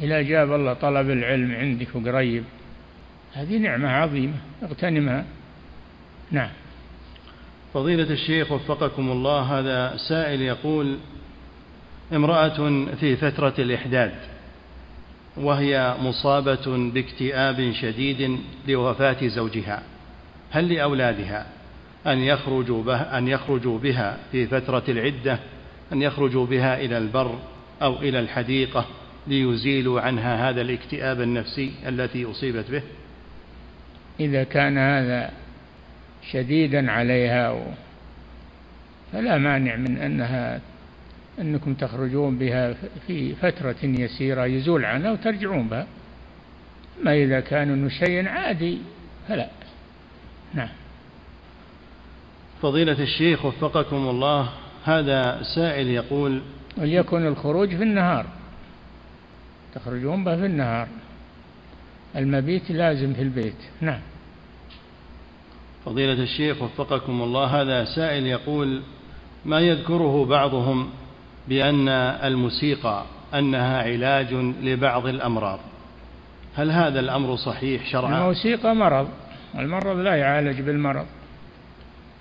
[0.00, 2.44] إذا جاب الله طلب العلم عندك قريب
[3.32, 5.24] هذه نعمة عظيمة اغتنمها.
[6.30, 6.50] نعم.
[7.74, 10.96] فضيلة الشيخ وفقكم الله هذا سائل يقول
[12.12, 14.14] امرأة في فترة الإحداد
[15.36, 19.82] وهي مصابة باكتئاب شديد لوفاة زوجها.
[20.50, 21.46] هل لأولادها
[22.06, 25.38] أن يخرجوا, به أن يخرجوا بها في فترة العدة
[25.92, 27.38] أن يخرجوا بها إلى البر
[27.82, 28.86] أو إلى الحديقة
[29.26, 32.82] ليزيلوا عنها هذا الاكتئاب النفسي التي أصيبت به؟
[34.20, 35.30] إذا كان هذا
[36.32, 37.66] شديدا عليها
[39.12, 40.60] فلا مانع من أنها
[41.40, 42.74] أنكم تخرجون بها
[43.06, 45.86] في فترة يسيرة يزول عنها وترجعون بها.
[47.04, 48.78] ما إذا كان أنه شيء عادي
[49.28, 49.48] فلا.
[50.54, 50.68] نعم.
[52.62, 54.48] فضيلة الشيخ وفقكم الله
[54.84, 56.42] هذا سائل يقول
[56.76, 58.26] وليكن الخروج في النهار.
[59.74, 60.88] تخرجون به في النهار.
[62.16, 63.56] المبيت لازم في البيت.
[63.80, 64.00] نعم.
[65.84, 68.82] فضيلة الشيخ وفقكم الله هذا سائل يقول
[69.44, 70.90] ما يذكره بعضهم
[71.48, 71.88] بأن
[72.24, 75.58] الموسيقى أنها علاج لبعض الأمراض.
[76.56, 79.08] هل هذا الأمر صحيح شرعا؟ الموسيقى مرض.
[79.58, 81.06] المرض لا يعالج بالمرض.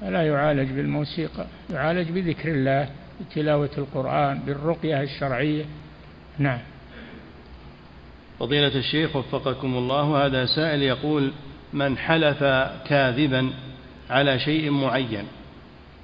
[0.02, 1.46] لا يعالج بالموسيقى.
[1.74, 2.90] يعالج بذكر الله
[3.22, 5.66] بتلاوة القرآن بالرقية الشرعية.
[6.40, 6.60] نعم.
[8.40, 11.32] فضيلة الشيخ وفقكم الله هذا سائل يقول
[11.74, 12.44] من حلف
[12.88, 13.50] كاذبا
[14.10, 15.24] على شيء معين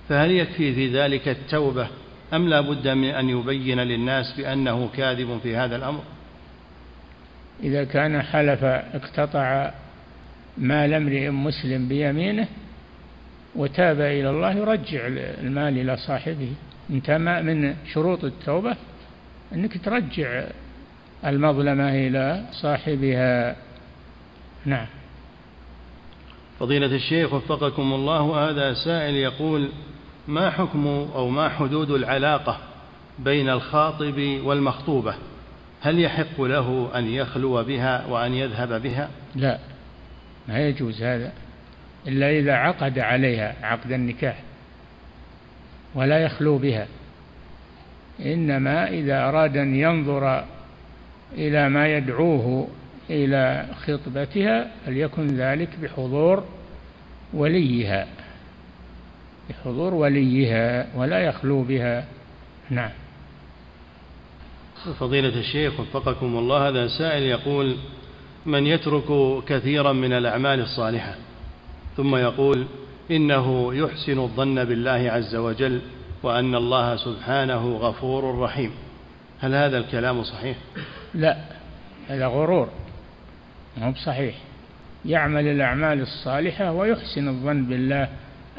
[0.09, 1.87] فهل يكفي في ذلك التوبة
[2.33, 6.03] أم لا بد من أن يبين للناس بأنه كاذب في هذا الأمر؟
[7.63, 9.71] إذا كان حلف اقتطع
[10.57, 12.47] مال امرئ مسلم بيمينه
[13.55, 15.07] وتاب إلى الله يرجع
[15.41, 16.53] المال إلى صاحبه.
[16.89, 18.75] أنت من شروط التوبة
[19.53, 20.43] أنك ترجع
[21.25, 23.55] المظلمة إلى صاحبها.
[24.65, 24.87] نعم.
[26.59, 29.69] فضيلة الشيخ وفقكم الله هذا سائل يقول
[30.27, 32.57] ما حكم أو ما حدود العلاقة
[33.19, 35.13] بين الخاطب والمخطوبة؟
[35.81, 39.59] هل يحق له أن يخلو بها وأن يذهب بها؟ لا
[40.47, 41.31] ما يجوز هذا
[42.07, 44.39] إلا إذا عقد عليها عقد النكاح
[45.95, 46.87] ولا يخلو بها.
[48.25, 50.45] إنما إذا أراد أن ينظر
[51.33, 52.67] إلى ما يدعوه
[53.09, 56.43] إلى خطبتها فليكن ذلك بحضور
[57.33, 58.07] وليها.
[59.51, 62.05] بحضور وليها ولا يخلو بها.
[62.69, 62.89] نعم.
[64.99, 67.75] فضيلة الشيخ وفقكم الله هذا سائل يقول
[68.45, 69.03] من يترك
[69.47, 71.15] كثيرا من الأعمال الصالحة
[71.97, 72.65] ثم يقول
[73.11, 75.81] إنه يحسن الظن بالله عز وجل
[76.23, 78.71] وأن الله سبحانه غفور رحيم.
[79.39, 80.57] هل هذا الكلام صحيح؟
[81.13, 81.37] لا
[82.07, 82.69] هذا غرور
[83.77, 84.35] ما هو بصحيح.
[85.05, 88.09] يعمل الأعمال الصالحة ويحسن الظن بالله.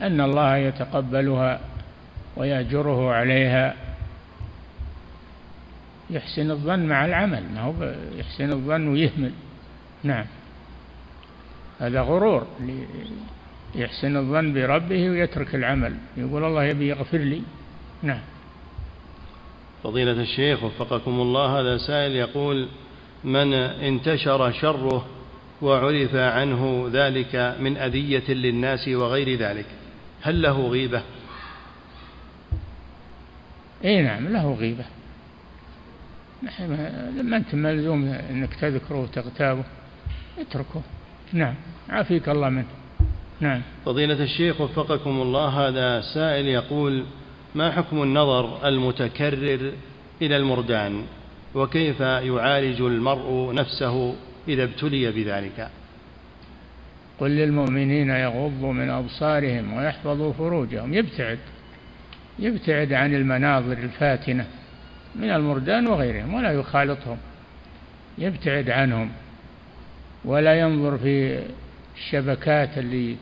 [0.00, 1.60] أن الله يتقبلها
[2.36, 3.74] ويأجره عليها.
[6.10, 9.32] يحسن الظن مع العمل ما هو يحسن الظن ويهمل.
[10.02, 10.24] نعم.
[11.80, 12.46] هذا غرور
[13.74, 15.94] يحسن الظن بربه ويترك العمل.
[16.16, 17.42] يقول الله يبي يغفر لي.
[18.02, 18.20] نعم.
[19.82, 22.68] فضيلة الشيخ وفقكم الله هذا سائل يقول
[23.24, 25.06] من انتشر شره
[25.62, 29.66] وعرف عنه ذلك من أذية للناس وغير ذلك؟
[30.22, 31.02] هل له غيبة؟
[33.84, 34.84] إي نعم له غيبة.
[37.22, 39.64] ما أنت ملزوم أنك تذكره وتغتابه
[40.38, 40.82] اتركه.
[41.32, 41.54] نعم
[41.88, 42.66] عافيك الله منه.
[43.40, 43.62] نعم.
[43.84, 47.04] فضيلة الشيخ وفقكم الله هذا سائل يقول
[47.54, 49.72] ما حكم النظر المتكرر
[50.22, 51.04] إلى المردان؟
[51.54, 54.14] وكيف يعالج المرء نفسه
[54.48, 55.70] إذا ابتلي بذلك؟
[57.22, 60.94] قل للمؤمنين يغضوا من أبصارهم ويحفظوا فروجهم.
[60.94, 61.38] يبتعد
[62.38, 64.46] يبتعد عن المناظر الفاتنة
[65.14, 67.18] من المردان وغيرهم ولا يخالطهم
[68.18, 69.10] يبتعد عنهم
[70.24, 71.42] ولا ينظر في
[71.96, 73.16] الشبكات اللي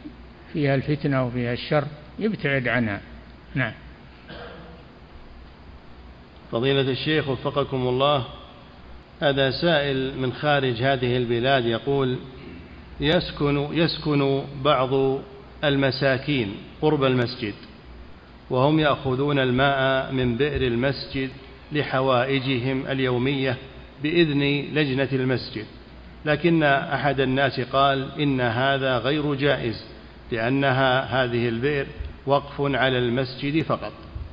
[0.53, 1.85] فيها الفتنة وفيها الشر
[2.19, 3.01] يبتعد عنها.
[3.55, 3.73] نعم.
[6.53, 8.25] فضيلة الشيخ وفقكم الله
[9.23, 12.19] هذا سائل من خارج هذه البلاد يقول
[13.01, 15.19] يسكن يسكن بعض
[15.65, 17.55] المساكين قرب المسجد
[18.51, 21.31] وهم يأخذون الماء من بئر المسجد
[21.73, 23.57] لحوائجهم اليومية
[24.03, 24.43] بإذن
[24.73, 25.65] لجنة المسجد.
[26.25, 29.85] لكن أحد الناس قال إن هذا غير جائز
[30.33, 31.87] لأنها هذه البئر
[32.27, 33.93] وقف على المسجد فقط.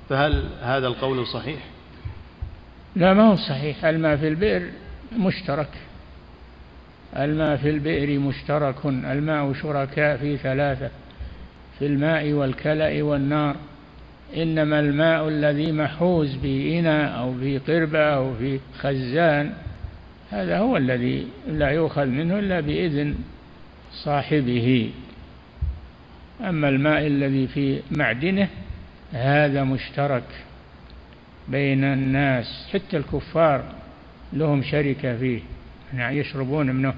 [0.09, 1.59] فهل هذا القول صحيح؟
[2.95, 3.85] لا ما هو صحيح.
[3.85, 4.69] الماء في البئر
[5.17, 5.69] مشترك.
[7.17, 10.89] الماء في البئر مشترك الماء شركاء في ثلاثة
[11.79, 13.55] في الماء والكلأ والنار.
[14.37, 19.53] إنما الماء الذي محوز في إناء أو في قربة أو في خزان
[20.31, 23.15] هذا هو الذي لا يؤخذ منه إلا بإذن
[23.91, 24.91] صاحبه.
[26.41, 28.47] أما الماء الذي في معدنه
[29.13, 30.23] هذا مشترك
[31.47, 33.63] بين الناس حتى الكفار
[34.33, 35.39] لهم شركة فيه
[35.93, 36.93] يعني يشربون منه.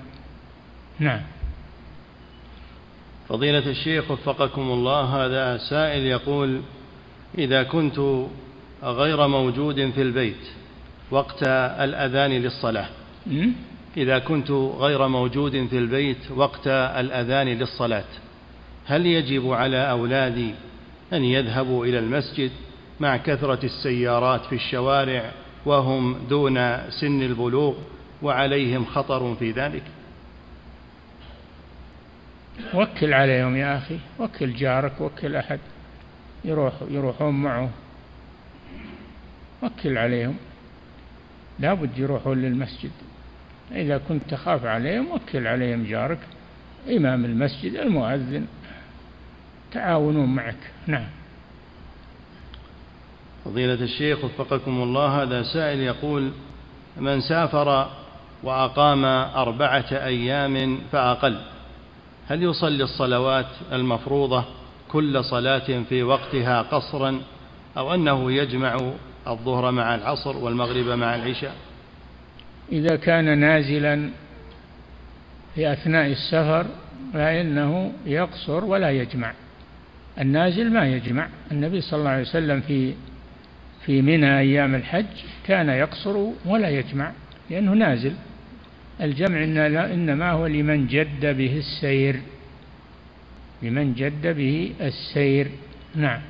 [0.99, 1.21] نعم.
[3.29, 6.61] فضيلة الشيخ وفقكم الله هذا سائل يقول
[7.37, 8.25] إذا كنت
[8.83, 10.47] غير موجود في البيت
[11.11, 11.43] وقت
[11.79, 12.85] الأذان للصلاة
[13.97, 18.03] إذا كنت غير موجود في البيت وقت الأذان للصلاة
[18.85, 20.53] هل يجب على أولادي
[21.13, 22.51] أن يذهبوا إلى المسجد
[22.99, 25.31] مع كثرة السيارات في الشوارع
[25.65, 26.55] وهم دون
[26.89, 27.73] سن البلوغ
[28.21, 29.83] وعليهم خطر في ذلك؟
[32.73, 35.59] وكل عليهم يا أخي وكل جارك وكل أحد.
[36.45, 37.69] يروح يروحون معه.
[39.63, 40.35] وكل عليهم.
[41.59, 42.91] لابد يروحون للمسجد.
[43.71, 46.19] إذا كنت تخاف عليهم وكل عليهم جارك.
[46.89, 48.47] إمام المسجد المؤذن.
[49.71, 50.71] تعاونون معك.
[50.87, 51.07] نعم.
[53.45, 56.31] فضيلة الشيخ وفقكم الله هذا سائل يقول
[56.97, 57.89] من سافر
[58.43, 59.05] وأقام
[59.35, 61.41] أربعة أيام فأقل.
[62.29, 64.45] هل يصلي الصلوات المفروضة
[64.91, 67.21] كل صلاة في وقتها قصرا
[67.77, 68.77] أو أنه يجمع
[69.27, 71.55] الظهر مع العصر والمغرب مع العشاء؟
[72.71, 74.09] إذا كان نازلا
[75.55, 76.65] في أثناء السفر
[77.13, 79.33] فإنه يقصر ولا يجمع.
[80.19, 81.27] النازل ما يجمع.
[81.51, 82.93] النبي صلى الله عليه وسلم في
[83.85, 85.05] في منى أيام الحج
[85.47, 87.11] كان يقصر ولا يجمع
[87.49, 88.13] لأنه نازل.
[89.01, 89.43] الجمع
[89.93, 92.21] إنما هو لمن جد به السير.
[93.61, 95.47] لمن جد به السير.
[95.95, 96.21] نعم.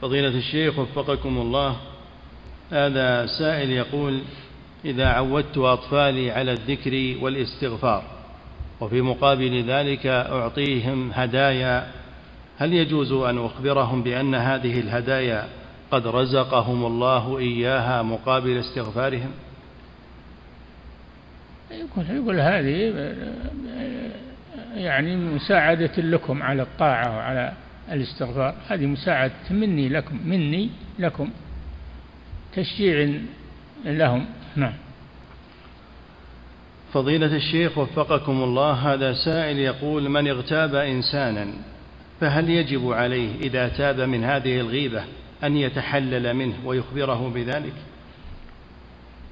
[0.00, 1.76] فضيلة الشيخ وفقكم الله
[2.72, 4.20] هذا سائل يقول
[4.84, 8.02] إذا عودت أطفالي على الذكر والاستغفار
[8.80, 11.86] وفي مقابل ذلك أعطيهم هدايا
[12.58, 15.48] هل يجوز أن أخبرهم بأن هذه الهدايا
[15.90, 19.30] قد رزقهم الله إياها مقابل استغفارهم؟
[21.70, 22.94] يقول, يقول هذه
[24.74, 27.52] يعني مساعدة لكم على الطاعة وعلى
[27.92, 28.54] الاستغفار.
[28.68, 31.30] هذه مساعدة مني لكم مني لكم
[32.52, 33.10] تشجيع
[33.84, 34.26] لهم.
[34.56, 34.72] نعم.
[36.92, 41.46] فضيلة الشيخ وفقكم الله هذا سائل يقول من اغتاب إنسانا
[42.20, 45.02] فهل يجب عليه إذا تاب من هذه الغيبة
[45.44, 47.72] أن يتحلل منه ويخبره بذلك؟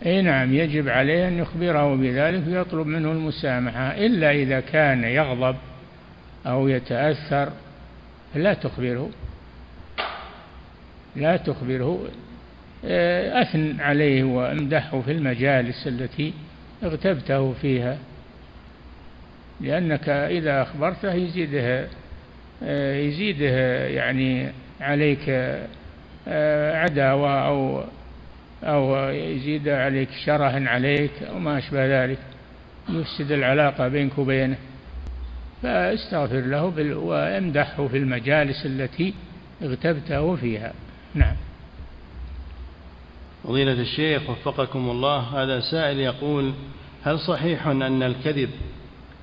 [0.07, 3.97] أي نعم يجب عليه أن يخبره بذلك ويطلب منه المسامحة.
[3.97, 5.57] إلا إذا كان يغضب
[6.47, 7.53] أو يتأثر
[8.35, 9.11] لا تخبره.
[11.17, 12.09] لا تخبره.
[12.85, 16.33] آه، أثن عليه وأمدحه في المجالس التي
[16.83, 17.99] اغتبته فيها.
[19.61, 21.89] لأنك إذا أخبرته يزيده
[22.63, 25.25] آه، يزيده يعني عليك
[26.29, 27.85] آه، عداوة أو
[28.65, 32.19] أو يزيد عليك شره عليك أو ما أشبه ذلك
[32.89, 34.57] يفسد العلاقة بينك وبينه.
[35.63, 36.65] فاستغفر له
[36.97, 39.15] وامدحه في المجالس التي
[39.63, 40.73] اغتبته فيها.
[41.15, 41.37] نعم.
[43.45, 46.53] فضيلة الشيخ وفقكم الله هذا سائل يقول
[47.05, 48.51] هل صحيح أن الكذب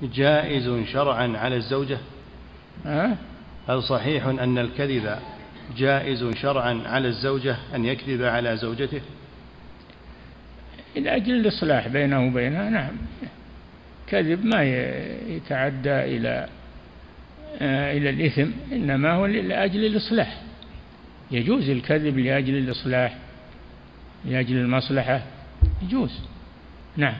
[0.02, 1.98] جائز شرعا على الزوجة؟
[2.86, 3.16] أه؟
[3.68, 5.18] هل صحيح أن الكذب
[5.76, 9.00] جائز شرعا على الزوجة أن يكذب على زوجته؟
[10.96, 12.92] من أجل الإصلاح بينه وبينها نعم.
[14.06, 14.62] كذب ما
[15.28, 16.48] يتعدى إلى
[17.60, 20.40] آه، إلى الإثم إنما هو لأجل الإصلاح.
[21.30, 23.16] يجوز الكذب لأجل الإصلاح
[24.24, 25.22] لأجل المصلحة
[25.82, 26.20] يجوز.
[26.96, 27.16] نعم.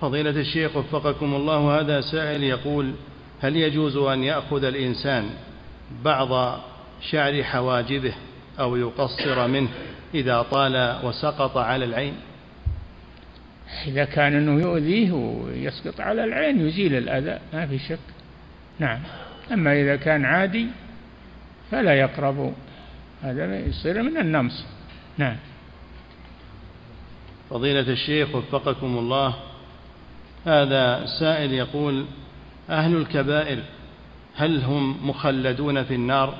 [0.00, 2.92] فضيلة الشيخ وفقكم الله هذا سائل يقول
[3.40, 5.30] هل يجوز أن يأخذ الإنسان
[6.04, 6.60] بعض
[7.10, 8.14] شعر حواجبه
[8.60, 9.68] أو يقصر منه
[10.14, 12.14] إذا طال وسقط على العين؟
[13.86, 17.98] إذا كان أنه يؤذيه ويسقط على العين يزيل الأذى ما في شك.
[18.78, 19.00] نعم.
[19.52, 20.66] أما إذا كان عادي
[21.70, 22.54] فلا يقرب.
[23.22, 24.64] هذا يصير من النمص.
[25.18, 25.36] نعم.
[27.50, 29.34] فضيلة الشيخ وفقكم الله
[30.46, 32.06] هذا سائل يقول
[32.70, 33.62] أهل الكبائر
[34.36, 36.34] هل هم مخلدون في النار؟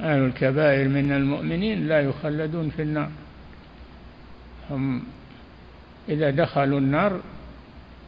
[0.00, 3.10] أهل الكبائر من المؤمنين لا يخلدون في النار.
[4.70, 5.02] هم
[6.08, 7.20] إذا دخلوا النار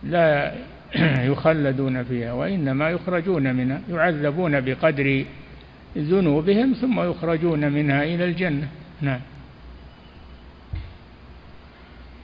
[0.02, 0.55] لا
[1.32, 5.24] يخلدون فيها وإنما يخرجون منها يعذبون بقدر
[5.97, 8.68] ذنوبهم ثم يخرجون منها إلى الجنة.
[9.01, 9.20] نعم.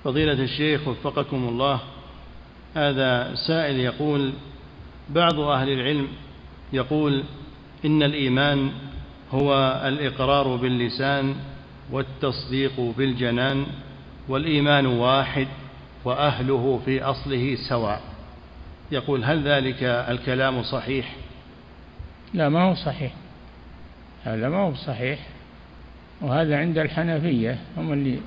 [0.05, 1.81] فضيلة الشيخ وفقكم الله
[2.75, 4.33] هذا سائل يقول
[5.11, 6.09] بعض أهل العلم
[6.73, 7.25] يقول
[7.85, 8.71] إن الإيمان
[9.33, 11.35] هو الإقرار باللسان
[11.91, 13.67] والتصديق بالجنان
[14.29, 15.49] والإيمان واحد
[16.05, 18.03] وأهله في أصله سواء.
[18.93, 21.17] يقول هل ذلك الكلام صحيح؟
[22.35, 23.13] لا ما هو صحيح.
[24.25, 25.19] هذا ما هو صحيح.
[26.21, 28.19] وهذا عند الحنفية هم اللي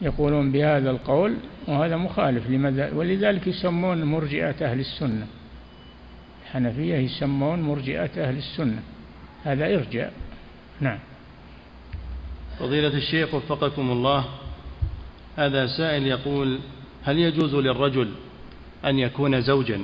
[0.00, 1.36] يقولون بهذا القول
[1.68, 5.26] وهذا مخالف لماذا؟ ولذلك يسمون مرجئة أهل السنة.
[6.44, 8.82] الحنفية يسمون مرجئة أهل السنة.
[9.44, 10.12] هذا إرجاء.
[10.80, 10.98] نعم.
[12.58, 14.24] فضيلة الشيخ وفقكم الله
[15.36, 16.58] هذا سائل يقول
[17.06, 18.08] هل يجوز للرجل
[18.84, 19.80] أن يكون زوجا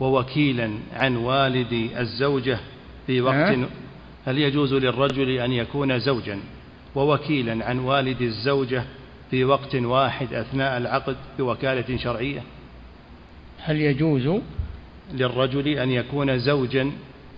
[0.00, 2.58] ووكيلا عن والد الزوجة
[3.06, 3.58] في وقت
[4.26, 6.40] هل يجوز للرجل أن يكون زوجا
[6.94, 8.84] ووكيلا عن والد الزوجة
[9.30, 12.42] في وقت واحد أثناء العقد بوكالة شرعية؟
[13.58, 14.40] هل يجوز
[15.12, 16.92] للرجل أن يكون زوجا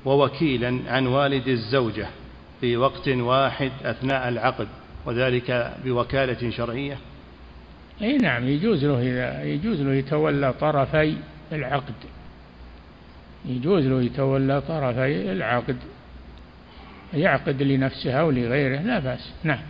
[0.05, 2.07] ووكيلا عن والد الزوجة
[2.61, 4.69] في وقت واحد أثناء العقد
[5.07, 6.99] وذلك بوكالة شرعية؟
[8.03, 11.17] أي نعم يجوز له إذا يجوز له يتولى طرفي
[11.53, 11.95] العقد.
[13.45, 15.77] يجوز له يتولى طرفي العقد.
[17.15, 19.33] يعقد لنفسه أو لغيره لا بأس.
[19.45, 19.61] نعم.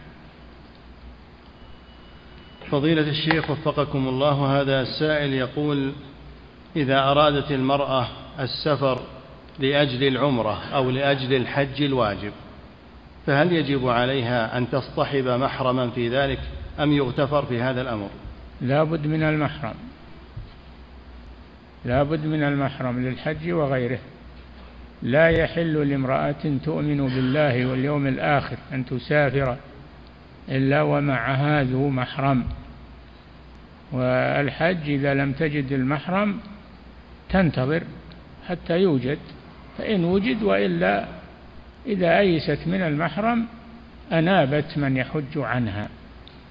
[2.71, 5.93] فضيلة الشيخ وفقكم الله هذا السائل يقول
[6.77, 8.09] إذا أرادت المرأة
[8.41, 9.01] السفر
[9.59, 12.33] لأجل العمرة أو لأجل الحج الواجب
[13.27, 16.41] فهل يجب عليها أن تصطحب محرما في ذلك؟
[16.81, 18.09] أم يغتفر في هذا الأمر؟
[18.61, 19.75] لا بد من المحرم.
[21.85, 23.99] لا بد من المحرم للحج وغيره.
[25.03, 29.57] لا يحل لامرأة تؤمن بالله واليوم الآخر أن تسافر
[30.49, 32.45] إلا ومعها ذو محرم.
[33.93, 36.41] والحج إذا لم تجد المحرم
[37.31, 37.83] تنتظر
[38.49, 39.19] حتى يوجد
[39.79, 41.05] فإن وجد وإلا
[41.87, 43.47] إذا أيست من المحرم
[44.13, 45.89] أنابت من يحج عنها.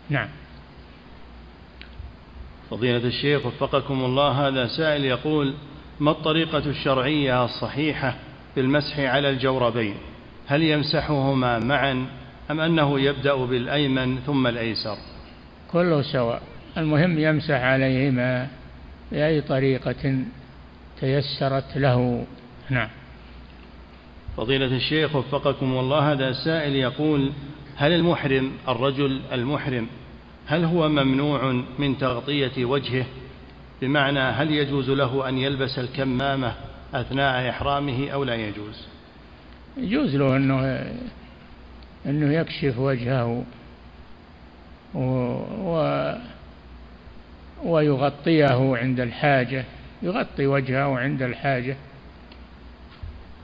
[0.09, 0.27] نعم.
[2.69, 5.53] فضيلة الشيخ وفقكم الله هذا سائل يقول
[5.99, 8.15] ما الطريقة الشرعية الصحيحة
[8.55, 9.95] في المسح على الجوربين؟
[10.47, 12.05] هل يمسحهما معا
[12.51, 14.97] أم أنه يبدأ بالأيمن ثم الأيسر؟
[15.71, 16.41] كله سواء.
[16.77, 18.47] المهم يمسح عليهما
[19.11, 20.23] بأي طريقة
[20.99, 22.25] تيسرت له.
[22.69, 22.89] نعم.
[24.37, 27.31] فضيلة الشيخ وفقكم الله هذا سائل يقول
[27.77, 29.87] هل المحرم الرجل المحرم
[30.47, 33.05] هل هو ممنوع من تغطية وجهه؟
[33.81, 36.53] بمعنى هل يجوز له أن يلبس الكمامة
[36.93, 38.87] أثناء إحرامه أو لا يجوز؟
[39.77, 40.85] يجوز له أنه
[42.05, 43.43] أنه يكشف وجهه
[44.93, 45.01] و,
[45.61, 46.13] و
[47.63, 49.65] ويغطيه عند الحاجة
[50.01, 51.75] يغطي وجهه عند الحاجة.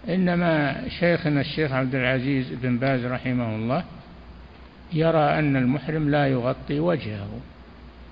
[0.09, 3.83] إنما شيخنا الشيخ عبد العزيز بن باز رحمه الله
[4.93, 7.27] يرى أن المحرم لا يغطي وجهه.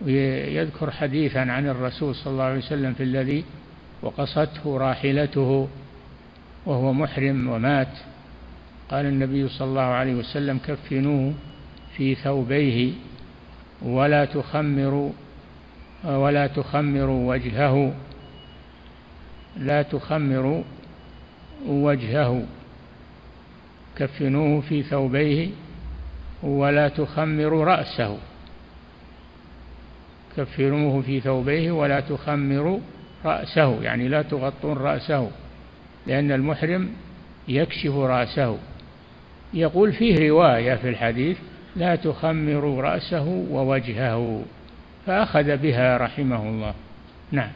[0.01, 3.43] ويذكر حديثا عن الرسول صلى الله عليه وسلم في الذي
[4.01, 5.67] وقصته راحلته
[6.65, 7.97] وهو محرم ومات.
[8.89, 11.33] قال النبي صلى الله عليه وسلم كفنوه
[11.97, 12.91] في ثوبيه
[13.81, 15.11] ولا تخمروا
[16.05, 17.93] ولا تخمروا وجهه
[19.57, 20.63] لا تخمروا
[21.67, 22.45] وجهه.
[23.97, 25.49] كفنوه في ثوبيه
[26.43, 28.18] ولا تخمروا رأسه.
[30.38, 32.80] كفنوه في ثوبيه ولا تخمروا
[33.26, 35.31] رأسه يعني لا تغطون رأسه
[36.07, 36.89] لأن المحرم
[37.47, 38.57] يكشف رأسه.
[39.53, 41.38] يقول فيه رواية في الحديث
[41.76, 44.43] لا تخمروا رأسه ووجهه.
[45.05, 46.73] فأخذ بها رحمه الله.
[47.31, 47.51] نعم.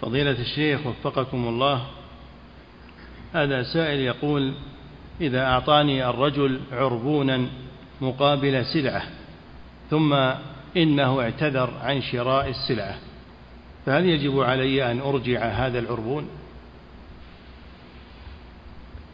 [0.00, 1.86] فضيلة الشيخ وفقكم الله.
[3.34, 4.54] هذا سائل يقول
[5.20, 7.48] إذا أعطاني الرجل عربونا
[8.00, 9.02] مقابل سلعة
[9.90, 10.14] ثم
[10.76, 12.94] إنه اعتذر عن شراء السلعة
[13.86, 16.28] فهل يجب علي أن أرجع هذا العربون؟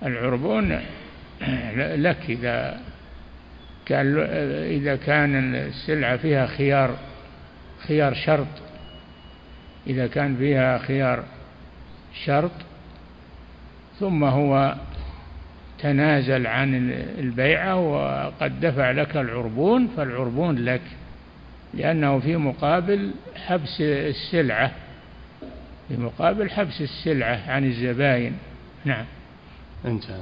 [0.03, 0.81] العربون
[1.97, 2.81] لك إذا
[3.87, 4.19] كان
[4.65, 6.97] إذا كان السلعة فيها خيار
[7.87, 8.47] خيار شرط
[9.87, 11.25] إذا كان فيها خيار
[12.25, 12.51] شرط
[14.01, 14.75] ثم هو
[15.79, 20.81] تنازل عن البيعة وقد دفع لك العربون فالعربون لك
[21.75, 23.11] لأنه في مقابل
[23.47, 24.73] حبس السلعة
[25.89, 28.39] في مقابل حبس السلعة عن الزباين.
[28.85, 29.05] نعم.
[29.85, 30.21] انتهى